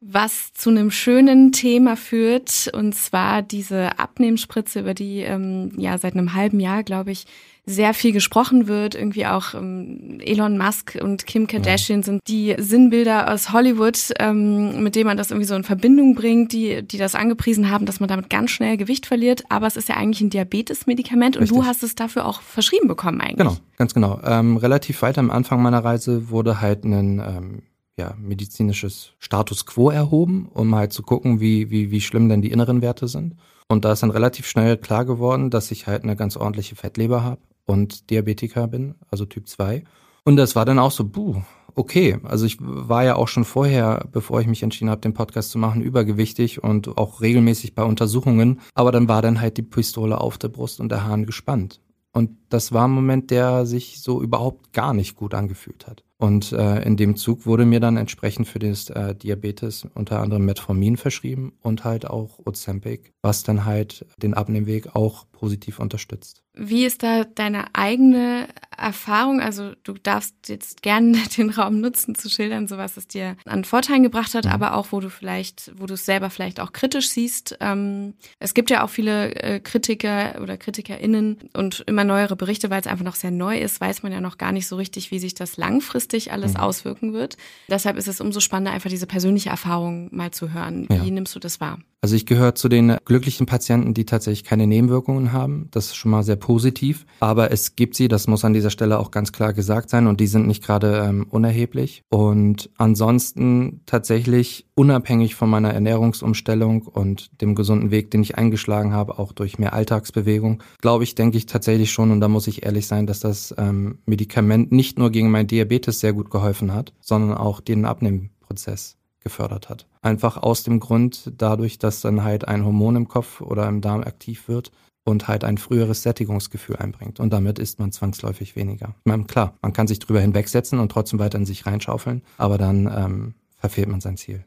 was 0.00 0.52
zu 0.52 0.68
einem 0.70 0.90
schönen 0.90 1.52
Thema 1.52 1.96
führt, 1.96 2.70
und 2.74 2.94
zwar 2.94 3.42
diese 3.42 3.98
Abnehmspritze, 3.98 4.80
über 4.80 4.92
die 4.92 5.20
ähm, 5.20 5.72
ja 5.78 5.96
seit 5.96 6.12
einem 6.12 6.34
halben 6.34 6.60
Jahr, 6.60 6.82
glaube 6.82 7.12
ich, 7.12 7.24
sehr 7.68 7.94
viel 7.94 8.12
gesprochen 8.12 8.68
wird. 8.68 8.94
Irgendwie 8.94 9.26
auch 9.26 9.54
ähm, 9.54 10.20
Elon 10.20 10.56
Musk 10.56 10.96
und 11.02 11.26
Kim 11.26 11.48
Kardashian 11.48 12.04
sind 12.04 12.22
die 12.28 12.54
Sinnbilder 12.58 13.32
aus 13.32 13.52
Hollywood, 13.52 14.12
ähm, 14.20 14.84
mit 14.84 14.94
denen 14.94 15.08
man 15.08 15.16
das 15.16 15.32
irgendwie 15.32 15.48
so 15.48 15.56
in 15.56 15.64
Verbindung 15.64 16.14
bringt, 16.14 16.52
die, 16.52 16.86
die 16.86 16.96
das 16.96 17.16
angepriesen 17.16 17.68
haben, 17.68 17.84
dass 17.84 17.98
man 17.98 18.08
damit 18.08 18.30
ganz 18.30 18.52
schnell 18.52 18.76
Gewicht 18.76 19.04
verliert. 19.04 19.42
Aber 19.48 19.66
es 19.66 19.76
ist 19.76 19.88
ja 19.88 19.96
eigentlich 19.96 20.20
ein 20.20 20.30
Diabetesmedikament 20.30 21.36
und 21.36 21.42
Richtig. 21.42 21.58
du 21.58 21.66
hast 21.66 21.82
es 21.82 21.96
dafür 21.96 22.24
auch 22.26 22.40
verschrieben 22.40 22.86
bekommen 22.86 23.20
eigentlich. 23.20 23.38
Genau, 23.38 23.56
ganz 23.76 23.92
genau. 23.92 24.20
Ähm, 24.24 24.56
relativ 24.56 25.02
weit 25.02 25.18
am 25.18 25.30
Anfang 25.30 25.60
meiner 25.60 25.84
Reise 25.84 26.30
wurde 26.30 26.60
halt 26.60 26.84
ein 26.84 27.18
ähm, 27.18 27.62
ja, 27.98 28.14
medizinisches 28.16 29.14
Status 29.18 29.66
quo 29.66 29.90
erhoben, 29.90 30.48
um 30.54 30.72
halt 30.76 30.92
zu 30.92 31.02
gucken, 31.02 31.40
wie, 31.40 31.70
wie, 31.70 31.90
wie 31.90 32.00
schlimm 32.00 32.28
denn 32.28 32.42
die 32.42 32.52
inneren 32.52 32.80
Werte 32.80 33.08
sind. 33.08 33.34
Und 33.68 33.84
da 33.84 33.90
ist 33.90 34.04
dann 34.04 34.10
relativ 34.10 34.46
schnell 34.46 34.76
klar 34.76 35.04
geworden, 35.04 35.50
dass 35.50 35.72
ich 35.72 35.88
halt 35.88 36.04
eine 36.04 36.14
ganz 36.14 36.36
ordentliche 36.36 36.76
Fettleber 36.76 37.24
habe 37.24 37.40
und 37.66 38.10
Diabetiker 38.10 38.66
bin, 38.68 38.94
also 39.10 39.24
Typ 39.26 39.48
2. 39.48 39.84
Und 40.24 40.36
das 40.36 40.56
war 40.56 40.64
dann 40.64 40.78
auch 40.78 40.90
so, 40.90 41.04
buh, 41.04 41.42
okay. 41.74 42.18
Also 42.24 42.46
ich 42.46 42.56
war 42.60 43.04
ja 43.04 43.16
auch 43.16 43.28
schon 43.28 43.44
vorher, 43.44 44.08
bevor 44.10 44.40
ich 44.40 44.46
mich 44.46 44.62
entschieden 44.62 44.90
habe, 44.90 45.00
den 45.00 45.14
Podcast 45.14 45.50
zu 45.50 45.58
machen, 45.58 45.82
übergewichtig 45.82 46.62
und 46.62 46.96
auch 46.96 47.20
regelmäßig 47.20 47.74
bei 47.74 47.84
Untersuchungen. 47.84 48.60
Aber 48.74 48.90
dann 48.90 49.08
war 49.08 49.22
dann 49.22 49.40
halt 49.40 49.56
die 49.56 49.62
Pistole 49.62 50.20
auf 50.20 50.38
der 50.38 50.48
Brust 50.48 50.80
und 50.80 50.90
der 50.90 51.04
Hahn 51.04 51.26
gespannt. 51.26 51.80
Und 52.12 52.30
das 52.48 52.72
war 52.72 52.88
ein 52.88 52.92
Moment, 52.92 53.30
der 53.30 53.66
sich 53.66 54.00
so 54.00 54.22
überhaupt 54.22 54.72
gar 54.72 54.94
nicht 54.94 55.16
gut 55.16 55.34
angefühlt 55.34 55.86
hat. 55.86 56.02
Und 56.18 56.52
äh, 56.52 56.82
in 56.82 56.96
dem 56.96 57.16
Zug 57.16 57.44
wurde 57.44 57.66
mir 57.66 57.80
dann 57.80 57.98
entsprechend 57.98 58.48
für 58.48 58.58
das 58.58 58.88
äh, 58.88 59.14
Diabetes 59.14 59.86
unter 59.94 60.20
anderem 60.20 60.46
Metformin 60.46 60.96
verschrieben 60.96 61.52
und 61.60 61.84
halt 61.84 62.06
auch 62.06 62.38
Ozempic, 62.46 63.12
was 63.20 63.42
dann 63.42 63.66
halt 63.66 64.06
den 64.16 64.32
Abnehmweg 64.32 64.96
auch 64.96 65.26
positiv 65.30 65.78
unterstützt. 65.78 66.42
Wie 66.58 66.86
ist 66.86 67.02
da 67.02 67.24
deine 67.24 67.74
eigene 67.74 68.48
Erfahrung? 68.74 69.42
Also 69.42 69.72
du 69.82 69.92
darfst 69.92 70.34
jetzt 70.48 70.80
gerne 70.80 71.18
den 71.36 71.50
Raum 71.50 71.82
nutzen 71.82 72.14
zu 72.14 72.30
schildern, 72.30 72.66
so 72.66 72.78
was 72.78 72.96
es 72.96 73.06
dir 73.06 73.36
an 73.44 73.64
Vorteilen 73.64 74.02
gebracht 74.02 74.34
hat, 74.34 74.46
mhm. 74.46 74.52
aber 74.52 74.74
auch 74.74 74.92
wo 74.92 75.00
du 75.00 75.10
vielleicht, 75.10 75.72
wo 75.76 75.84
du 75.84 75.94
es 75.94 76.06
selber 76.06 76.30
vielleicht 76.30 76.60
auch 76.60 76.72
kritisch 76.72 77.10
siehst. 77.10 77.58
Ähm, 77.60 78.14
es 78.38 78.54
gibt 78.54 78.70
ja 78.70 78.82
auch 78.82 78.88
viele 78.88 79.34
äh, 79.34 79.60
Kritiker 79.60 80.40
oder 80.40 80.56
KritikerInnen 80.56 81.50
und 81.52 81.84
immer 81.86 82.04
neuere 82.04 82.36
Berichte, 82.36 82.70
weil 82.70 82.80
es 82.80 82.86
einfach 82.86 83.04
noch 83.04 83.16
sehr 83.16 83.30
neu 83.30 83.58
ist, 83.58 83.82
weiß 83.82 84.02
man 84.02 84.12
ja 84.12 84.22
noch 84.22 84.38
gar 84.38 84.52
nicht 84.52 84.66
so 84.66 84.76
richtig, 84.76 85.10
wie 85.10 85.18
sich 85.18 85.34
das 85.34 85.58
langfristig 85.58 86.05
alles 86.32 86.54
mhm. 86.54 86.60
auswirken 86.60 87.12
wird. 87.12 87.36
Deshalb 87.68 87.96
ist 87.96 88.08
es 88.08 88.20
umso 88.20 88.40
spannender, 88.40 88.72
einfach 88.72 88.90
diese 88.90 89.06
persönliche 89.06 89.50
Erfahrung 89.50 90.14
mal 90.14 90.30
zu 90.30 90.52
hören. 90.52 90.86
Wie 90.88 90.94
ja. 90.94 91.04
nimmst 91.04 91.34
du 91.34 91.38
das 91.38 91.60
wahr? 91.60 91.78
Also 92.02 92.14
ich 92.14 92.26
gehöre 92.26 92.54
zu 92.54 92.68
den 92.68 92.96
glücklichen 93.04 93.46
Patienten, 93.46 93.92
die 93.92 94.04
tatsächlich 94.04 94.44
keine 94.44 94.68
Nebenwirkungen 94.68 95.32
haben. 95.32 95.68
Das 95.72 95.86
ist 95.86 95.96
schon 95.96 96.12
mal 96.12 96.22
sehr 96.22 96.36
positiv. 96.36 97.04
Aber 97.18 97.50
es 97.50 97.74
gibt 97.74 97.96
sie, 97.96 98.06
das 98.06 98.28
muss 98.28 98.44
an 98.44 98.52
dieser 98.52 98.70
Stelle 98.70 99.00
auch 99.00 99.10
ganz 99.10 99.32
klar 99.32 99.52
gesagt 99.52 99.90
sein, 99.90 100.06
und 100.06 100.20
die 100.20 100.28
sind 100.28 100.46
nicht 100.46 100.62
gerade 100.62 101.04
ähm, 101.04 101.26
unerheblich. 101.28 102.02
Und 102.08 102.70
ansonsten 102.76 103.80
tatsächlich 103.86 104.66
unabhängig 104.76 105.34
von 105.34 105.50
meiner 105.50 105.72
Ernährungsumstellung 105.72 106.82
und 106.82 107.40
dem 107.40 107.54
gesunden 107.54 107.90
Weg, 107.90 108.10
den 108.12 108.22
ich 108.22 108.36
eingeschlagen 108.36 108.92
habe, 108.92 109.18
auch 109.18 109.32
durch 109.32 109.58
mehr 109.58 109.72
Alltagsbewegung, 109.72 110.62
glaube 110.80 111.02
ich, 111.02 111.14
denke 111.14 111.38
ich 111.38 111.46
tatsächlich 111.46 111.90
schon, 111.90 112.12
und 112.12 112.20
da 112.20 112.28
muss 112.28 112.46
ich 112.46 112.64
ehrlich 112.64 112.86
sein, 112.86 113.06
dass 113.06 113.20
das 113.20 113.54
ähm, 113.58 113.98
Medikament 114.06 114.70
nicht 114.70 114.98
nur 114.98 115.10
gegen 115.10 115.30
mein 115.30 115.46
Diabetes 115.46 115.95
sehr 116.00 116.12
gut 116.12 116.30
geholfen 116.30 116.72
hat, 116.72 116.92
sondern 117.00 117.36
auch 117.36 117.60
den 117.60 117.84
Abnehmprozess 117.84 118.96
gefördert 119.20 119.68
hat. 119.68 119.86
Einfach 120.02 120.36
aus 120.36 120.62
dem 120.62 120.78
Grund, 120.78 121.32
dadurch, 121.36 121.78
dass 121.78 122.00
dann 122.00 122.22
halt 122.22 122.46
ein 122.46 122.64
Hormon 122.64 122.96
im 122.96 123.08
Kopf 123.08 123.40
oder 123.40 123.66
im 123.68 123.80
Darm 123.80 124.02
aktiv 124.02 124.46
wird 124.46 124.70
und 125.04 125.28
halt 125.28 125.44
ein 125.44 125.58
früheres 125.58 126.02
Sättigungsgefühl 126.02 126.76
einbringt. 126.76 127.20
Und 127.20 127.32
damit 127.32 127.58
isst 127.58 127.78
man 127.78 127.92
zwangsläufig 127.92 128.56
weniger. 128.56 128.94
Ich 129.04 129.26
klar, 129.26 129.54
man 129.62 129.72
kann 129.72 129.86
sich 129.86 129.98
drüber 129.98 130.20
hinwegsetzen 130.20 130.78
und 130.78 130.90
trotzdem 130.90 131.18
weiter 131.18 131.38
in 131.38 131.46
sich 131.46 131.66
reinschaufeln, 131.66 132.22
aber 132.38 132.58
dann 132.58 132.86
ähm, 132.86 133.34
verfehlt 133.56 133.88
man 133.88 134.00
sein 134.00 134.16
Ziel. 134.16 134.44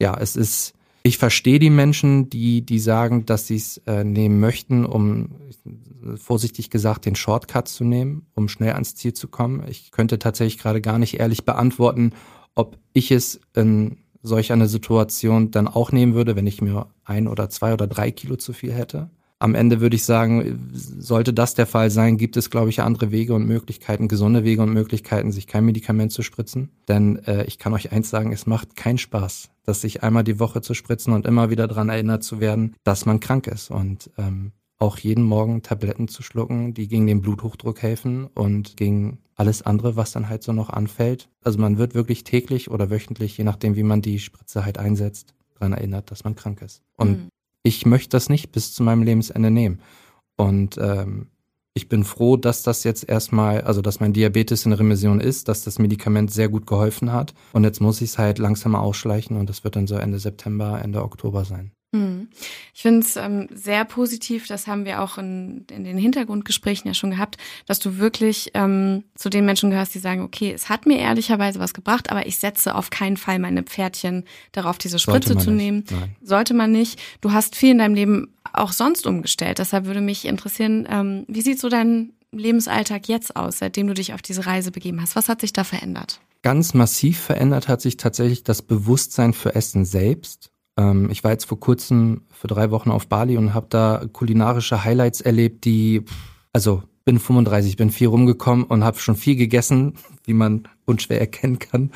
Ja, 0.00 0.16
es 0.18 0.36
ist, 0.36 0.74
ich 1.06 1.18
verstehe 1.18 1.58
die 1.58 1.70
Menschen, 1.70 2.30
die, 2.30 2.62
die 2.62 2.78
sagen, 2.78 3.26
dass 3.26 3.46
sie 3.46 3.56
es 3.56 3.76
äh, 3.86 4.04
nehmen 4.04 4.40
möchten, 4.40 4.86
um 4.86 5.28
vorsichtig 6.16 6.70
gesagt 6.70 7.04
den 7.04 7.14
Shortcut 7.14 7.68
zu 7.68 7.84
nehmen, 7.84 8.26
um 8.34 8.48
schnell 8.48 8.72
ans 8.72 8.94
Ziel 8.94 9.12
zu 9.12 9.28
kommen. 9.28 9.64
Ich 9.68 9.90
könnte 9.90 10.18
tatsächlich 10.18 10.58
gerade 10.58 10.80
gar 10.80 10.98
nicht 10.98 11.20
ehrlich 11.20 11.44
beantworten, 11.44 12.12
ob 12.54 12.78
ich 12.94 13.10
es 13.10 13.38
in 13.54 13.98
solch 14.22 14.50
eine 14.50 14.66
Situation 14.66 15.50
dann 15.50 15.68
auch 15.68 15.92
nehmen 15.92 16.14
würde, 16.14 16.36
wenn 16.36 16.46
ich 16.46 16.62
mir 16.62 16.88
ein 17.04 17.28
oder 17.28 17.50
zwei 17.50 17.74
oder 17.74 17.86
drei 17.86 18.10
Kilo 18.10 18.36
zu 18.36 18.54
viel 18.54 18.72
hätte. 18.72 19.10
Am 19.44 19.54
Ende 19.54 19.82
würde 19.82 19.94
ich 19.94 20.04
sagen, 20.04 20.70
sollte 20.72 21.34
das 21.34 21.52
der 21.52 21.66
Fall 21.66 21.90
sein, 21.90 22.16
gibt 22.16 22.38
es, 22.38 22.48
glaube 22.48 22.70
ich, 22.70 22.80
andere 22.80 23.10
Wege 23.10 23.34
und 23.34 23.46
Möglichkeiten, 23.46 24.08
gesunde 24.08 24.42
Wege 24.42 24.62
und 24.62 24.72
Möglichkeiten, 24.72 25.32
sich 25.32 25.46
kein 25.46 25.66
Medikament 25.66 26.12
zu 26.12 26.22
spritzen. 26.22 26.70
Denn 26.88 27.22
äh, 27.26 27.44
ich 27.44 27.58
kann 27.58 27.74
euch 27.74 27.92
eins 27.92 28.08
sagen, 28.08 28.32
es 28.32 28.46
macht 28.46 28.74
keinen 28.74 28.96
Spaß, 28.96 29.50
das 29.62 29.82
sich 29.82 30.02
einmal 30.02 30.24
die 30.24 30.40
Woche 30.40 30.62
zu 30.62 30.72
spritzen 30.72 31.12
und 31.12 31.26
immer 31.26 31.50
wieder 31.50 31.68
daran 31.68 31.90
erinnert 31.90 32.24
zu 32.24 32.40
werden, 32.40 32.74
dass 32.84 33.04
man 33.04 33.20
krank 33.20 33.46
ist. 33.46 33.70
Und 33.70 34.10
ähm, 34.16 34.52
auch 34.78 34.96
jeden 34.96 35.24
Morgen 35.24 35.60
Tabletten 35.60 36.08
zu 36.08 36.22
schlucken, 36.22 36.72
die 36.72 36.88
gegen 36.88 37.06
den 37.06 37.20
Bluthochdruck 37.20 37.82
helfen 37.82 38.24
und 38.24 38.78
gegen 38.78 39.18
alles 39.34 39.60
andere, 39.60 39.94
was 39.94 40.12
dann 40.12 40.30
halt 40.30 40.42
so 40.42 40.54
noch 40.54 40.70
anfällt. 40.70 41.28
Also 41.42 41.58
man 41.58 41.76
wird 41.76 41.94
wirklich 41.94 42.24
täglich 42.24 42.70
oder 42.70 42.88
wöchentlich, 42.88 43.36
je 43.36 43.44
nachdem, 43.44 43.76
wie 43.76 43.82
man 43.82 44.00
die 44.00 44.20
Spritze 44.20 44.64
halt 44.64 44.78
einsetzt, 44.78 45.34
daran 45.52 45.74
erinnert, 45.74 46.10
dass 46.10 46.24
man 46.24 46.34
krank 46.34 46.62
ist. 46.62 46.82
Und 46.96 47.10
mhm. 47.10 47.28
Ich 47.64 47.86
möchte 47.86 48.10
das 48.10 48.28
nicht 48.28 48.52
bis 48.52 48.72
zu 48.72 48.84
meinem 48.84 49.02
Lebensende 49.02 49.50
nehmen. 49.50 49.80
Und 50.36 50.78
ähm, 50.78 51.30
ich 51.72 51.88
bin 51.88 52.04
froh, 52.04 52.36
dass 52.36 52.62
das 52.62 52.84
jetzt 52.84 53.08
erstmal, 53.08 53.62
also 53.62 53.82
dass 53.82 53.98
mein 53.98 54.12
Diabetes 54.12 54.64
in 54.64 54.72
Remission 54.72 55.18
ist, 55.18 55.48
dass 55.48 55.64
das 55.64 55.80
Medikament 55.80 56.30
sehr 56.30 56.48
gut 56.48 56.68
geholfen 56.68 57.12
hat. 57.12 57.34
Und 57.52 57.64
jetzt 57.64 57.80
muss 57.80 58.00
ich 58.00 58.10
es 58.10 58.18
halt 58.18 58.38
langsam 58.38 58.76
ausschleichen 58.76 59.36
und 59.36 59.48
das 59.48 59.64
wird 59.64 59.74
dann 59.74 59.88
so 59.88 59.96
Ende 59.96 60.20
September, 60.20 60.80
Ende 60.80 61.02
Oktober 61.02 61.44
sein. 61.44 61.72
Hm. 61.94 62.26
Ich 62.74 62.82
finde 62.82 63.06
es 63.06 63.14
ähm, 63.14 63.46
sehr 63.54 63.84
positiv, 63.84 64.48
das 64.48 64.66
haben 64.66 64.84
wir 64.84 65.00
auch 65.00 65.16
in, 65.16 65.64
in 65.70 65.84
den 65.84 65.96
Hintergrundgesprächen 65.96 66.88
ja 66.88 66.94
schon 66.94 67.12
gehabt, 67.12 67.36
dass 67.66 67.78
du 67.78 67.98
wirklich 67.98 68.50
ähm, 68.54 69.04
zu 69.14 69.30
den 69.30 69.44
Menschen 69.44 69.70
gehörst, 69.70 69.94
die 69.94 70.00
sagen, 70.00 70.22
okay, 70.22 70.52
es 70.52 70.68
hat 70.68 70.86
mir 70.86 70.98
ehrlicherweise 70.98 71.60
was 71.60 71.72
gebracht, 71.72 72.10
aber 72.10 72.26
ich 72.26 72.38
setze 72.38 72.74
auf 72.74 72.90
keinen 72.90 73.16
Fall 73.16 73.38
meine 73.38 73.62
Pferdchen 73.62 74.24
darauf, 74.50 74.76
diese 74.76 74.98
Spritze 74.98 75.38
zu 75.38 75.52
nehmen. 75.52 75.84
Sollte 76.20 76.52
man 76.52 76.72
nicht. 76.72 77.00
Du 77.20 77.30
hast 77.30 77.54
viel 77.54 77.70
in 77.70 77.78
deinem 77.78 77.94
Leben 77.94 78.34
auch 78.52 78.72
sonst 78.72 79.06
umgestellt. 79.06 79.60
Deshalb 79.60 79.84
würde 79.84 80.00
mich 80.00 80.24
interessieren, 80.24 80.88
ähm, 80.90 81.24
wie 81.28 81.42
sieht 81.42 81.60
so 81.60 81.68
dein 81.68 82.12
Lebensalltag 82.32 83.06
jetzt 83.06 83.36
aus, 83.36 83.58
seitdem 83.58 83.86
du 83.86 83.94
dich 83.94 84.14
auf 84.14 84.22
diese 84.22 84.46
Reise 84.46 84.72
begeben 84.72 85.00
hast? 85.00 85.14
Was 85.14 85.28
hat 85.28 85.42
sich 85.42 85.52
da 85.52 85.62
verändert? 85.62 86.20
Ganz 86.42 86.74
massiv 86.74 87.20
verändert 87.20 87.68
hat 87.68 87.80
sich 87.80 87.98
tatsächlich 87.98 88.42
das 88.42 88.62
Bewusstsein 88.62 89.32
für 89.32 89.54
Essen 89.54 89.84
selbst 89.84 90.50
ähm, 90.76 91.08
ich 91.10 91.24
war 91.24 91.30
jetzt 91.30 91.44
vor 91.44 91.60
kurzem 91.60 92.22
für 92.30 92.48
drei 92.48 92.70
Wochen 92.70 92.90
auf 92.90 93.06
Bali 93.06 93.36
und 93.36 93.54
habe 93.54 93.66
da 93.68 94.04
kulinarische 94.12 94.84
Highlights 94.84 95.20
erlebt, 95.20 95.64
die, 95.64 96.04
also 96.52 96.82
bin 97.04 97.18
35, 97.18 97.76
bin 97.76 97.90
viel 97.90 98.08
rumgekommen 98.08 98.64
und 98.64 98.84
habe 98.84 98.98
schon 98.98 99.16
viel 99.16 99.36
gegessen, 99.36 99.94
wie 100.24 100.34
man 100.34 100.68
unschwer 100.84 101.20
erkennen 101.20 101.58
kann. 101.58 101.90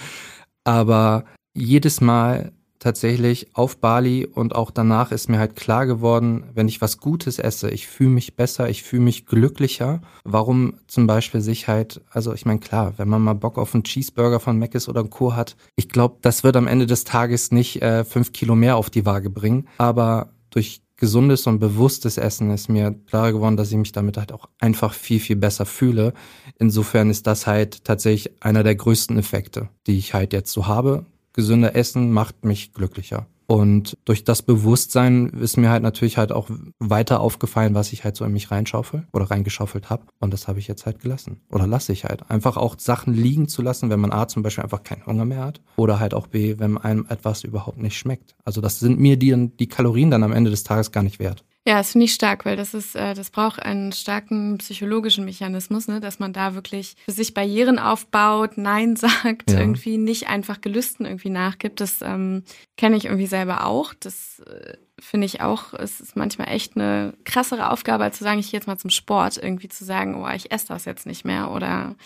Aber 0.65 1.25
jedes 1.55 2.01
Mal 2.01 2.53
tatsächlich 2.79 3.49
auf 3.55 3.79
Bali 3.79 4.27
und 4.27 4.55
auch 4.55 4.71
danach 4.71 5.13
ist 5.13 5.29
mir 5.29 5.39
halt 5.39 5.57
klar 5.57 5.87
geworden, 5.87 6.45
wenn 6.55 6.69
ich 6.69 6.81
was 6.81 6.99
Gutes 6.99 7.39
esse, 7.39 7.71
ich 7.71 7.87
fühle 7.87 8.11
mich 8.11 8.37
besser, 8.37 8.69
ich 8.69 8.83
fühle 8.83 9.03
mich 9.03 9.27
glücklicher. 9.27 10.01
Warum 10.25 10.75
zum 10.87 11.07
Beispiel 11.07 11.41
sich 11.41 11.69
halt, 11.69 12.01
also 12.11 12.33
ich 12.35 12.47
meine 12.47 12.61
klar, 12.61 12.95
wenn 12.97 13.09
man 13.09 13.23
mal 13.23 13.35
Bock 13.35 13.59
auf 13.59 13.75
einen 13.75 13.85
Cheeseburger 13.85 14.41
von 14.41 14.59
Mc's 14.59 14.89
oder 14.89 15.05
Co. 15.05 15.35
hat, 15.35 15.57
ich 15.77 15.89
glaube, 15.89 16.19
das 16.23 16.45
wird 16.45 16.57
am 16.57 16.67
Ende 16.67 16.87
des 16.87 17.05
Tages 17.05 17.51
nicht 17.51 17.83
äh, 17.83 18.05
fünf 18.05 18.33
Kilo 18.33 18.55
mehr 18.55 18.77
auf 18.77 18.91
die 18.91 19.07
Waage 19.07 19.31
bringen, 19.31 19.69
aber 19.79 20.31
durch 20.51 20.83
gesundes 20.97 21.47
und 21.47 21.61
bewusstes 21.61 22.19
Essen 22.19 22.51
ist 22.51 22.69
mir 22.69 22.95
klar 23.07 23.33
geworden, 23.33 23.57
dass 23.57 23.71
ich 23.71 23.77
mich 23.77 23.93
damit 23.93 24.17
halt 24.17 24.33
auch 24.33 24.49
einfach 24.59 24.93
viel, 24.93 25.21
viel 25.21 25.37
besser 25.37 25.65
fühle. 25.65 26.13
Insofern 26.59 27.09
ist 27.09 27.27
das 27.27 27.47
halt 27.47 27.85
tatsächlich 27.85 28.43
einer 28.43 28.65
der 28.65 28.75
größten 28.75 29.17
Effekte, 29.17 29.69
die 29.87 29.97
ich 29.97 30.13
halt 30.13 30.33
jetzt 30.33 30.53
so 30.53 30.67
habe 30.67 31.07
gesünder 31.39 31.77
Essen 31.77 32.11
macht 32.11 32.45
mich 32.45 32.73
glücklicher. 32.73 33.29
Und 33.47 33.97
durch 34.05 34.25
das 34.25 34.43
Bewusstsein 34.43 35.29
ist 35.29 35.57
mir 35.57 35.71
halt 35.71 35.85
natürlich 35.85 36.19
halt 36.19 36.33
auch 36.33 36.51
weiter 36.81 37.21
aufgefallen, 37.21 37.75
was 37.75 37.93
ich 37.93 38.03
halt 38.03 38.17
so 38.17 38.25
in 38.25 38.33
mich 38.33 38.51
reinschaufel 38.51 39.07
oder 39.13 39.31
reingeschaufelt 39.31 39.89
habe. 39.89 40.03
Und 40.19 40.35
das 40.35 40.49
habe 40.49 40.59
ich 40.59 40.67
jetzt 40.67 40.85
halt 40.85 40.99
gelassen. 40.99 41.41
Oder 41.51 41.69
lasse 41.69 41.93
ich 41.93 42.05
halt. 42.05 42.29
Einfach 42.29 42.57
auch 42.57 42.75
Sachen 42.77 43.15
liegen 43.15 43.47
zu 43.47 43.63
lassen, 43.63 43.89
wenn 43.89 44.01
man 44.01 44.13
A 44.13 44.27
zum 44.27 44.43
Beispiel 44.43 44.65
einfach 44.65 44.83
keinen 44.83 45.07
Hunger 45.07 45.25
mehr 45.25 45.45
hat. 45.45 45.63
Oder 45.77 46.01
halt 46.01 46.13
auch 46.13 46.27
B, 46.27 46.57
wenn 46.59 46.77
einem 46.77 47.07
etwas 47.09 47.45
überhaupt 47.45 47.79
nicht 47.79 47.97
schmeckt. 47.97 48.35
Also 48.45 48.61
das 48.61 48.81
sind 48.81 48.99
mir 48.99 49.17
die, 49.17 49.49
die 49.57 49.69
Kalorien 49.69 50.11
dann 50.11 50.25
am 50.25 50.33
Ende 50.33 50.51
des 50.51 50.65
Tages 50.65 50.91
gar 50.91 51.05
nicht 51.05 51.21
wert. 51.21 51.45
Ja, 51.69 51.77
das 51.77 51.93
finde 51.93 52.07
ich 52.07 52.15
stark, 52.15 52.47
weil 52.47 52.57
das 52.57 52.73
ist, 52.73 52.97
äh, 52.97 53.13
das 53.13 53.29
braucht 53.29 53.63
einen 53.63 53.93
starken 53.93 54.57
psychologischen 54.57 55.27
Mechanismus, 55.27 55.87
ne, 55.87 56.01
dass 56.01 56.19
man 56.19 56.33
da 56.33 56.55
wirklich 56.55 56.97
für 57.05 57.13
sich 57.13 57.35
Barrieren 57.35 57.79
aufbaut, 57.79 58.53
Nein 58.57 58.97
sagt, 58.97 59.51
ja. 59.51 59.59
irgendwie 59.59 59.99
nicht 59.99 60.29
einfach 60.29 60.63
Gelüsten 60.63 61.05
irgendwie 61.05 61.29
nachgibt. 61.29 61.83
Das 61.83 62.01
ähm, 62.01 62.43
kenne 62.79 62.97
ich 62.97 63.05
irgendwie 63.05 63.27
selber 63.27 63.67
auch. 63.67 63.93
Das 64.01 64.41
äh, 64.47 64.79
finde 64.99 65.27
ich 65.27 65.43
auch, 65.43 65.75
es 65.75 66.01
ist 66.01 66.17
manchmal 66.17 66.49
echt 66.49 66.75
eine 66.75 67.13
krassere 67.25 67.71
Aufgabe, 67.71 68.05
als 68.05 68.17
zu 68.17 68.25
sagen, 68.25 68.41
ich 68.41 68.51
gehe 68.51 68.59
jetzt 68.59 68.67
mal 68.67 68.79
zum 68.79 68.89
Sport, 68.89 69.37
irgendwie 69.37 69.69
zu 69.69 69.85
sagen, 69.85 70.15
oh, 70.15 70.29
ich 70.35 70.51
esse 70.51 70.69
das 70.69 70.87
jetzt 70.87 71.05
nicht 71.05 71.27
mehr 71.27 71.51
oder 71.51 71.97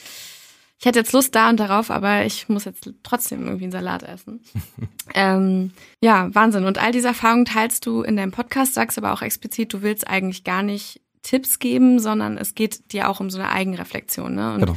ich 0.82 0.86
hätte 0.86 0.98
jetzt 0.98 1.12
Lust 1.12 1.32
da 1.36 1.48
und 1.48 1.60
darauf, 1.60 1.92
aber 1.92 2.24
ich 2.24 2.48
muss 2.48 2.64
jetzt 2.64 2.90
trotzdem 3.04 3.44
irgendwie 3.44 3.66
einen 3.66 3.72
Salat 3.72 4.02
essen. 4.02 4.40
ähm, 5.14 5.70
ja, 6.02 6.34
Wahnsinn. 6.34 6.64
Und 6.64 6.78
all 6.78 6.90
diese 6.90 7.06
Erfahrungen 7.06 7.44
teilst 7.44 7.86
du 7.86 8.02
in 8.02 8.16
deinem 8.16 8.32
Podcast, 8.32 8.74
sagst 8.74 8.98
aber 8.98 9.12
auch 9.12 9.22
explizit, 9.22 9.72
du 9.72 9.82
willst 9.82 10.08
eigentlich 10.08 10.42
gar 10.42 10.64
nicht 10.64 11.00
Tipps 11.22 11.60
geben, 11.60 12.00
sondern 12.00 12.36
es 12.36 12.56
geht 12.56 12.92
dir 12.92 13.08
auch 13.08 13.20
um 13.20 13.30
so 13.30 13.38
eine 13.38 13.50
Eigenreflexion. 13.50 14.34
Ne? 14.34 14.54
Und 14.54 14.60
genau. 14.62 14.76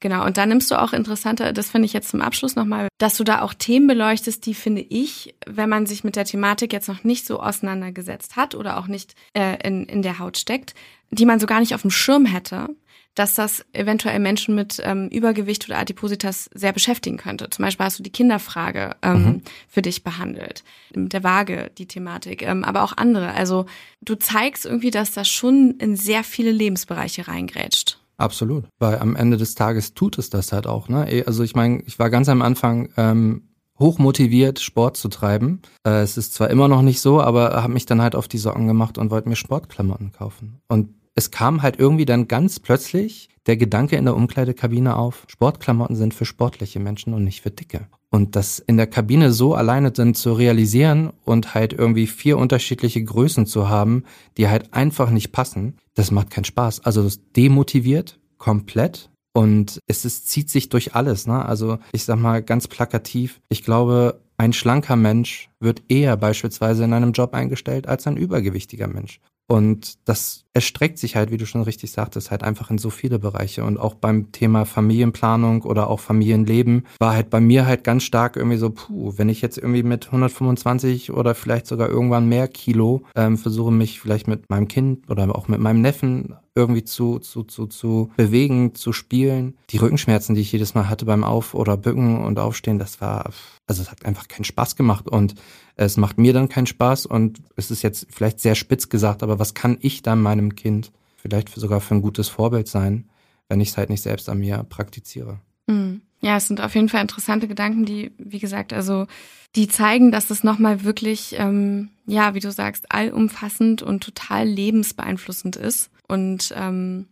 Genau, 0.00 0.26
und 0.26 0.36
da 0.36 0.44
nimmst 0.44 0.70
du 0.70 0.78
auch 0.78 0.92
interessante, 0.92 1.54
das 1.54 1.70
finde 1.70 1.86
ich 1.86 1.94
jetzt 1.94 2.10
zum 2.10 2.20
Abschluss 2.20 2.54
nochmal, 2.54 2.88
dass 2.98 3.16
du 3.16 3.24
da 3.24 3.40
auch 3.40 3.54
Themen 3.54 3.86
beleuchtest, 3.86 4.44
die 4.44 4.52
finde 4.52 4.82
ich, 4.82 5.34
wenn 5.46 5.70
man 5.70 5.86
sich 5.86 6.04
mit 6.04 6.16
der 6.16 6.26
Thematik 6.26 6.74
jetzt 6.74 6.88
noch 6.88 7.02
nicht 7.02 7.26
so 7.26 7.40
auseinandergesetzt 7.40 8.36
hat 8.36 8.54
oder 8.54 8.76
auch 8.76 8.88
nicht 8.88 9.14
äh, 9.32 9.56
in, 9.66 9.86
in 9.86 10.02
der 10.02 10.18
Haut 10.18 10.36
steckt, 10.36 10.74
die 11.10 11.24
man 11.24 11.40
so 11.40 11.46
gar 11.46 11.60
nicht 11.60 11.74
auf 11.74 11.80
dem 11.80 11.90
Schirm 11.90 12.26
hätte, 12.26 12.68
dass 13.16 13.34
das 13.34 13.64
eventuell 13.72 14.20
Menschen 14.20 14.54
mit 14.54 14.80
ähm, 14.84 15.08
Übergewicht 15.08 15.68
oder 15.68 15.78
Adipositas 15.78 16.48
sehr 16.54 16.72
beschäftigen 16.72 17.16
könnte. 17.16 17.50
Zum 17.50 17.64
Beispiel 17.64 17.86
hast 17.86 17.98
du 17.98 18.02
die 18.02 18.12
Kinderfrage 18.12 18.94
ähm, 19.02 19.24
mhm. 19.24 19.42
für 19.68 19.82
dich 19.82 20.04
behandelt, 20.04 20.62
mit 20.94 21.12
der 21.12 21.24
Waage 21.24 21.70
die 21.76 21.86
Thematik, 21.86 22.42
ähm, 22.42 22.62
aber 22.62 22.84
auch 22.84 22.96
andere. 22.96 23.32
Also 23.32 23.66
du 24.02 24.14
zeigst 24.14 24.66
irgendwie, 24.66 24.90
dass 24.90 25.12
das 25.12 25.28
schon 25.28 25.72
in 25.78 25.96
sehr 25.96 26.22
viele 26.22 26.52
Lebensbereiche 26.52 27.26
reingrätscht. 27.26 27.98
Absolut, 28.18 28.64
weil 28.78 28.98
am 28.98 29.16
Ende 29.16 29.38
des 29.38 29.54
Tages 29.54 29.94
tut 29.94 30.18
es 30.18 30.30
das 30.30 30.52
halt 30.52 30.66
auch. 30.66 30.88
Ne? 30.88 31.24
Also 31.26 31.42
ich 31.42 31.54
meine, 31.54 31.82
ich 31.86 31.98
war 31.98 32.10
ganz 32.10 32.28
am 32.28 32.42
Anfang 32.42 32.90
ähm, 32.96 33.48
hoch 33.78 33.98
motiviert, 33.98 34.58
Sport 34.60 34.96
zu 34.98 35.08
treiben. 35.08 35.62
Äh, 35.86 36.02
es 36.02 36.18
ist 36.18 36.34
zwar 36.34 36.50
immer 36.50 36.68
noch 36.68 36.82
nicht 36.82 37.00
so, 37.00 37.20
aber 37.20 37.62
habe 37.62 37.72
mich 37.72 37.86
dann 37.86 38.02
halt 38.02 38.14
auf 38.14 38.28
die 38.28 38.38
Socken 38.38 38.66
gemacht 38.66 38.98
und 38.98 39.10
wollte 39.10 39.28
mir 39.28 39.36
Sportklamotten 39.36 40.12
kaufen. 40.12 40.60
Und 40.68 40.94
es 41.16 41.30
kam 41.30 41.62
halt 41.62 41.78
irgendwie 41.80 42.04
dann 42.04 42.28
ganz 42.28 42.60
plötzlich 42.60 43.30
der 43.46 43.56
Gedanke 43.56 43.96
in 43.96 44.04
der 44.04 44.14
Umkleidekabine 44.14 44.96
auf, 44.96 45.24
Sportklamotten 45.28 45.96
sind 45.96 46.14
für 46.14 46.24
sportliche 46.24 46.78
Menschen 46.78 47.14
und 47.14 47.24
nicht 47.24 47.40
für 47.40 47.50
dicke. 47.50 47.86
Und 48.10 48.36
das 48.36 48.58
in 48.58 48.76
der 48.76 48.86
Kabine 48.86 49.32
so 49.32 49.54
alleine 49.54 49.92
dann 49.92 50.14
zu 50.14 50.32
realisieren 50.32 51.12
und 51.24 51.54
halt 51.54 51.72
irgendwie 51.72 52.06
vier 52.06 52.38
unterschiedliche 52.38 53.02
Größen 53.02 53.46
zu 53.46 53.68
haben, 53.68 54.04
die 54.36 54.48
halt 54.48 54.74
einfach 54.74 55.10
nicht 55.10 55.32
passen, 55.32 55.78
das 55.94 56.10
macht 56.10 56.30
keinen 56.30 56.44
Spaß. 56.44 56.84
Also 56.84 57.02
das 57.02 57.20
demotiviert 57.36 58.18
komplett 58.38 59.10
und 59.32 59.80
es 59.86 60.04
ist, 60.04 60.28
zieht 60.28 60.50
sich 60.50 60.68
durch 60.68 60.94
alles. 60.94 61.26
Ne? 61.26 61.44
Also 61.44 61.78
ich 61.92 62.04
sag 62.04 62.18
mal 62.18 62.42
ganz 62.42 62.68
plakativ, 62.68 63.40
ich 63.48 63.62
glaube, 63.62 64.20
ein 64.38 64.52
schlanker 64.52 64.96
Mensch 64.96 65.50
wird 65.60 65.82
eher 65.88 66.16
beispielsweise 66.16 66.84
in 66.84 66.92
einem 66.92 67.12
Job 67.12 67.32
eingestellt 67.32 67.86
als 67.86 68.06
ein 68.06 68.16
übergewichtiger 68.16 68.86
Mensch. 68.86 69.20
Und 69.46 69.98
das 70.08 70.45
erstreckt 70.56 70.96
sich 70.96 71.16
halt, 71.16 71.30
wie 71.30 71.36
du 71.36 71.44
schon 71.44 71.60
richtig 71.60 71.92
sagtest, 71.92 72.30
halt 72.30 72.42
einfach 72.42 72.70
in 72.70 72.78
so 72.78 72.88
viele 72.88 73.18
Bereiche. 73.18 73.62
Und 73.62 73.76
auch 73.78 73.94
beim 73.94 74.32
Thema 74.32 74.64
Familienplanung 74.64 75.60
oder 75.60 75.90
auch 75.90 76.00
Familienleben 76.00 76.86
war 76.98 77.12
halt 77.12 77.28
bei 77.28 77.40
mir 77.40 77.66
halt 77.66 77.84
ganz 77.84 78.04
stark 78.04 78.36
irgendwie 78.36 78.56
so, 78.56 78.70
puh, 78.70 79.12
wenn 79.16 79.28
ich 79.28 79.42
jetzt 79.42 79.58
irgendwie 79.58 79.82
mit 79.82 80.06
125 80.06 81.12
oder 81.12 81.34
vielleicht 81.34 81.66
sogar 81.66 81.90
irgendwann 81.90 82.30
mehr 82.30 82.48
Kilo 82.48 83.02
ähm, 83.14 83.36
versuche, 83.36 83.70
mich 83.70 84.00
vielleicht 84.00 84.28
mit 84.28 84.48
meinem 84.48 84.66
Kind 84.66 85.10
oder 85.10 85.28
auch 85.36 85.46
mit 85.46 85.60
meinem 85.60 85.82
Neffen 85.82 86.34
irgendwie 86.54 86.84
zu, 86.84 87.18
zu, 87.18 87.44
zu, 87.44 87.66
zu 87.66 88.10
bewegen, 88.16 88.74
zu 88.74 88.94
spielen. 88.94 89.58
Die 89.68 89.76
Rückenschmerzen, 89.76 90.34
die 90.34 90.40
ich 90.40 90.52
jedes 90.52 90.74
Mal 90.74 90.88
hatte 90.88 91.04
beim 91.04 91.22
Auf- 91.22 91.54
oder 91.54 91.76
Bücken 91.76 92.24
und 92.24 92.38
Aufstehen, 92.38 92.78
das 92.78 93.02
war, 93.02 93.30
also 93.66 93.82
es 93.82 93.90
hat 93.90 94.06
einfach 94.06 94.26
keinen 94.26 94.44
Spaß 94.44 94.74
gemacht 94.74 95.06
und 95.06 95.34
es 95.76 95.98
macht 95.98 96.16
mir 96.16 96.32
dann 96.32 96.48
keinen 96.48 96.66
Spaß 96.66 97.04
und 97.04 97.42
es 97.54 97.70
ist 97.70 97.82
jetzt 97.82 98.06
vielleicht 98.10 98.40
sehr 98.40 98.54
spitz 98.54 98.88
gesagt, 98.88 99.22
aber 99.22 99.38
was 99.38 99.52
kann 99.52 99.76
ich 99.80 100.00
dann 100.00 100.22
meinem 100.22 100.45
Kind 100.54 100.92
vielleicht 101.16 101.48
sogar 101.48 101.80
für 101.80 101.94
ein 101.94 102.02
gutes 102.02 102.28
Vorbild 102.28 102.68
sein, 102.68 103.08
wenn 103.48 103.60
ich 103.60 103.70
es 103.70 103.76
halt 103.76 103.90
nicht 103.90 104.02
selbst 104.02 104.28
an 104.28 104.38
mir 104.38 104.64
praktiziere? 104.68 105.40
Mhm. 105.66 106.02
Ja, 106.20 106.36
es 106.36 106.48
sind 106.48 106.60
auf 106.60 106.74
jeden 106.74 106.88
Fall 106.88 107.02
interessante 107.02 107.46
Gedanken, 107.46 107.84
die, 107.84 108.12
wie 108.18 108.38
gesagt, 108.38 108.72
also 108.72 109.06
die 109.54 109.68
zeigen, 109.68 110.12
dass 110.12 110.30
es 110.30 110.44
nochmal 110.44 110.84
wirklich, 110.84 111.34
ähm, 111.38 111.90
ja, 112.06 112.34
wie 112.34 112.40
du 112.40 112.50
sagst, 112.50 112.90
allumfassend 112.90 113.82
und 113.82 114.02
total 114.02 114.46
lebensbeeinflussend 114.46 115.56
ist. 115.56 115.90
Und 116.08 116.54
ähm, 116.56 117.06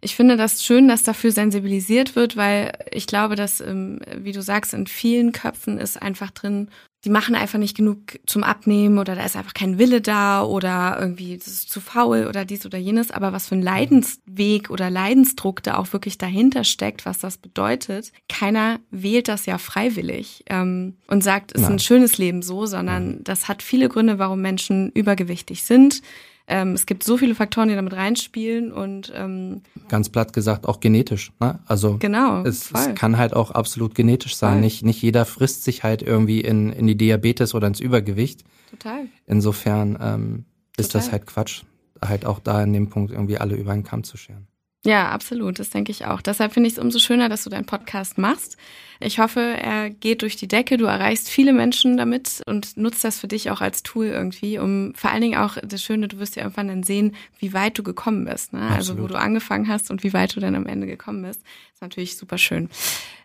ich 0.00 0.16
finde 0.16 0.36
das 0.36 0.64
schön, 0.64 0.88
dass 0.88 1.02
dafür 1.02 1.32
sensibilisiert 1.32 2.16
wird, 2.16 2.36
weil 2.36 2.72
ich 2.90 3.06
glaube, 3.06 3.36
dass, 3.36 3.60
ähm, 3.60 4.00
wie 4.16 4.32
du 4.32 4.42
sagst, 4.42 4.74
in 4.74 4.86
vielen 4.86 5.32
Köpfen 5.32 5.78
ist 5.78 6.00
einfach 6.00 6.30
drin, 6.30 6.70
die 7.04 7.10
machen 7.10 7.34
einfach 7.34 7.58
nicht 7.58 7.76
genug 7.76 7.98
zum 8.26 8.42
Abnehmen 8.42 8.98
oder 8.98 9.14
da 9.14 9.24
ist 9.24 9.36
einfach 9.36 9.54
kein 9.54 9.78
Wille 9.78 10.00
da 10.00 10.42
oder 10.42 10.96
irgendwie 10.98 11.36
das 11.36 11.46
ist 11.46 11.70
zu 11.70 11.80
faul 11.80 12.26
oder 12.26 12.44
dies 12.44 12.66
oder 12.66 12.78
jenes. 12.78 13.10
Aber 13.10 13.32
was 13.32 13.48
für 13.48 13.54
ein 13.54 13.62
Leidensweg 13.62 14.70
oder 14.70 14.90
Leidensdruck 14.90 15.62
da 15.62 15.76
auch 15.76 15.92
wirklich 15.92 16.18
dahinter 16.18 16.64
steckt, 16.64 17.06
was 17.06 17.18
das 17.18 17.38
bedeutet, 17.38 18.12
keiner 18.28 18.80
wählt 18.90 19.28
das 19.28 19.46
ja 19.46 19.58
freiwillig 19.58 20.44
ähm, 20.48 20.96
und 21.06 21.22
sagt, 21.22 21.54
es 21.54 21.62
ist 21.62 21.68
ein 21.68 21.78
schönes 21.78 22.18
Leben 22.18 22.42
so, 22.42 22.66
sondern 22.66 23.22
das 23.22 23.46
hat 23.46 23.62
viele 23.62 23.88
Gründe, 23.88 24.18
warum 24.18 24.40
Menschen 24.40 24.90
übergewichtig 24.90 25.62
sind 25.62 26.02
ähm, 26.48 26.72
es 26.72 26.86
gibt 26.86 27.02
so 27.02 27.16
viele 27.16 27.34
Faktoren, 27.34 27.68
die 27.68 27.74
damit 27.74 27.92
reinspielen 27.94 28.72
und 28.72 29.12
ähm, 29.14 29.62
ganz 29.88 30.08
platt 30.08 30.32
gesagt 30.32 30.66
auch 30.66 30.80
genetisch. 30.80 31.32
Ne? 31.40 31.58
Also 31.66 31.98
genau, 31.98 32.42
es, 32.44 32.70
es, 32.72 32.94
kann 32.94 33.18
halt 33.18 33.34
auch 33.34 33.50
absolut 33.50 33.94
genetisch 33.94 34.36
sein. 34.36 34.60
Nicht 34.60 34.84
nicht 34.84 35.02
jeder 35.02 35.24
frisst 35.24 35.64
sich 35.64 35.82
halt 35.82 36.02
irgendwie 36.02 36.40
in 36.40 36.70
in 36.70 36.86
die 36.86 36.96
Diabetes 36.96 37.54
oder 37.54 37.66
ins 37.66 37.80
Übergewicht. 37.80 38.44
Total. 38.70 39.06
Insofern 39.26 39.98
ähm, 40.00 40.44
ist 40.76 40.94
das 40.94 41.10
halt 41.10 41.26
Quatsch, 41.26 41.62
halt 42.04 42.26
auch 42.26 42.38
da 42.38 42.62
in 42.62 42.72
dem 42.72 42.90
Punkt 42.90 43.10
irgendwie 43.10 43.38
alle 43.38 43.56
über 43.56 43.72
einen 43.72 43.84
Kamm 43.84 44.04
zu 44.04 44.16
scheren. 44.16 44.46
Ja, 44.86 45.10
absolut. 45.10 45.58
Das 45.58 45.70
denke 45.70 45.90
ich 45.90 46.06
auch. 46.06 46.22
Deshalb 46.22 46.52
finde 46.52 46.68
ich 46.68 46.74
es 46.74 46.78
umso 46.78 46.98
schöner, 46.98 47.28
dass 47.28 47.44
du 47.44 47.50
deinen 47.50 47.66
Podcast 47.66 48.18
machst. 48.18 48.56
Ich 49.00 49.18
hoffe, 49.18 49.40
er 49.40 49.90
geht 49.90 50.22
durch 50.22 50.36
die 50.36 50.48
Decke. 50.48 50.76
Du 50.76 50.86
erreichst 50.86 51.28
viele 51.28 51.52
Menschen 51.52 51.96
damit 51.96 52.40
und 52.46 52.76
nutzt 52.76 53.04
das 53.04 53.18
für 53.18 53.28
dich 53.28 53.50
auch 53.50 53.60
als 53.60 53.82
Tool 53.82 54.06
irgendwie, 54.06 54.58
um 54.58 54.94
vor 54.94 55.10
allen 55.10 55.20
Dingen 55.20 55.38
auch 55.38 55.58
das 55.62 55.82
Schöne, 55.82 56.08
du 56.08 56.18
wirst 56.18 56.36
ja 56.36 56.42
irgendwann 56.42 56.68
dann 56.68 56.82
sehen, 56.82 57.14
wie 57.38 57.52
weit 57.52 57.76
du 57.76 57.82
gekommen 57.82 58.24
bist. 58.24 58.52
Ne? 58.52 58.62
Also 58.62 58.98
wo 58.98 59.06
du 59.06 59.18
angefangen 59.18 59.68
hast 59.68 59.90
und 59.90 60.02
wie 60.02 60.12
weit 60.12 60.34
du 60.36 60.40
dann 60.40 60.54
am 60.54 60.66
Ende 60.66 60.86
gekommen 60.86 61.22
bist. 61.22 61.42
ist 61.74 61.82
natürlich 61.82 62.16
super 62.16 62.38
schön. 62.38 62.70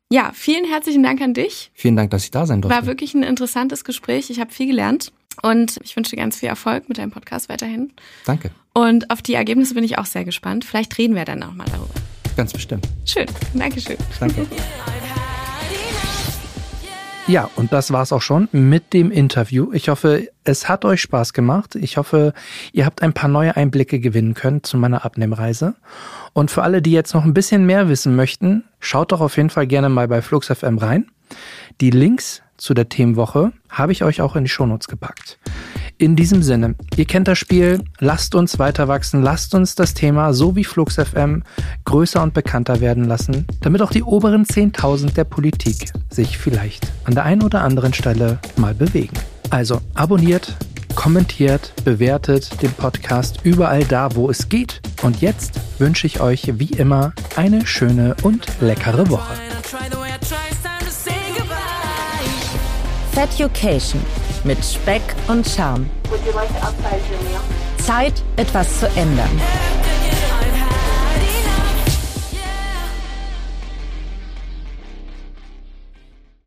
Ja, 0.10 0.32
vielen 0.34 0.66
herzlichen 0.66 1.04
Dank 1.04 1.22
an 1.22 1.34
dich. 1.34 1.72
Vielen 1.74 1.96
Dank, 1.96 2.12
dass 2.12 2.26
ich 2.26 2.32
da 2.32 2.46
sein 2.46 2.62
durfte. 2.62 2.78
War 2.78 2.86
wirklich 2.86 3.14
ein 3.14 3.24
interessantes 3.24 3.86
Gespräch. 3.86 4.30
Ich 4.30 4.42
habe 4.42 4.52
viel 4.52 4.68
gelernt. 4.68 5.14
Und 5.42 5.80
ich 5.84 5.96
wünsche 5.96 6.12
dir 6.12 6.18
ganz 6.18 6.38
viel 6.38 6.50
Erfolg 6.50 6.90
mit 6.90 6.98
deinem 6.98 7.12
Podcast 7.12 7.48
weiterhin. 7.48 7.94
Danke. 8.26 8.52
Und 8.74 9.10
auf 9.12 9.22
die 9.22 9.34
Ergebnisse 9.34 9.74
bin 9.74 9.84
ich 9.84 9.98
auch 9.98 10.06
sehr 10.06 10.24
gespannt. 10.24 10.66
Vielleicht 10.66 10.98
reden 10.98 11.16
wir 11.16 11.26
dann 11.26 11.40
nochmal 11.40 11.68
darüber. 11.72 11.94
Ganz 12.38 12.54
bestimmt. 12.54 12.88
Schön. 13.06 13.26
Dankeschön. 13.54 13.98
Danke. 14.20 14.48
Ja, 17.28 17.50
und 17.56 17.72
das 17.72 17.92
war's 17.92 18.12
auch 18.12 18.22
schon 18.22 18.50
mit 18.52 18.94
dem 18.94 19.12
Interview. 19.12 19.72
Ich 19.74 19.90
hoffe, 19.90 20.28
es 20.44 20.68
hat 20.68 20.86
euch 20.86 21.02
Spaß 21.02 21.34
gemacht. 21.34 21.76
Ich 21.76 21.98
hoffe, 21.98 22.34
ihr 22.74 22.86
habt 22.86 23.02
ein 23.02 23.14
paar 23.14 23.30
neue 23.30 23.56
Einblicke 23.56 24.00
gewinnen 24.00 24.34
können 24.34 24.64
zu 24.64 24.78
meiner 24.78 25.06
Abnehmreise. 25.06 25.76
Und 26.34 26.52
für 26.52 26.64
alle, 26.64 26.82
die 26.82 26.92
jetzt 26.92 27.14
noch 27.14 27.24
ein 27.24 27.34
bisschen 27.34 27.66
mehr 27.66 27.90
wissen 27.90 28.16
möchten, 28.16 28.64
schaut 28.80 29.12
doch 29.12 29.22
auf 29.22 29.38
jeden 29.38 29.50
Fall 29.50 29.68
gerne 29.68 29.90
mal 29.90 30.08
bei 30.08 30.22
FluxFM 30.22 30.78
rein. 30.78 31.08
Die 31.80 31.92
Links 31.92 32.42
zu 32.58 32.74
der 32.74 32.90
Themenwoche 32.90 33.52
habe 33.70 33.92
ich 33.92 34.04
euch 34.04 34.22
auch 34.22 34.36
in 34.36 34.44
die 34.44 34.50
Shownotes 34.50 34.88
gepackt. 34.88 35.40
In 36.02 36.16
diesem 36.16 36.42
Sinne, 36.42 36.74
ihr 36.96 37.06
kennt 37.06 37.28
das 37.28 37.38
Spiel, 37.38 37.80
lasst 38.00 38.34
uns 38.34 38.58
weiter 38.58 38.88
wachsen, 38.88 39.22
lasst 39.22 39.54
uns 39.54 39.76
das 39.76 39.94
Thema 39.94 40.34
so 40.34 40.56
wie 40.56 40.64
Flux 40.64 40.96
FM 40.96 41.44
größer 41.86 42.24
und 42.24 42.34
bekannter 42.34 42.82
werden 42.82 43.04
lassen, 43.04 43.46
damit 43.62 43.84
auch 43.84 43.92
die 43.92 44.02
oberen 44.02 44.44
10.000 44.44 45.14
der 45.14 45.26
Politik 45.26 45.92
sich 46.10 46.40
vielleicht 46.40 46.92
an 47.04 47.14
der 47.14 47.26
einen 47.26 47.44
oder 47.44 47.62
anderen 47.62 47.94
Stelle 47.94 48.40
mal 48.56 48.74
bewegen. 48.74 49.16
Also 49.52 49.80
abonniert, 49.94 50.56
kommentiert, 50.96 51.72
bewertet 51.86 52.64
den 52.64 52.72
Podcast 52.72 53.42
überall 53.44 53.84
da, 53.84 54.16
wo 54.16 54.28
es 54.32 54.50
geht. 54.50 54.82
Und 55.04 55.22
jetzt 55.22 55.60
wünsche 55.78 56.08
ich 56.08 56.20
euch 56.20 56.58
wie 56.58 56.72
immer 56.72 57.14
eine 57.36 57.68
schöne 57.68 58.16
und 58.24 58.48
leckere 58.60 59.08
Woche. 59.08 59.36
Feducation 63.12 64.02
mit 64.44 64.64
Speck 64.64 65.02
und 65.28 65.48
Charme. 65.48 65.90
Zeit, 67.78 68.14
etwas 68.36 68.80
zu 68.80 68.88
ändern. 68.96 69.42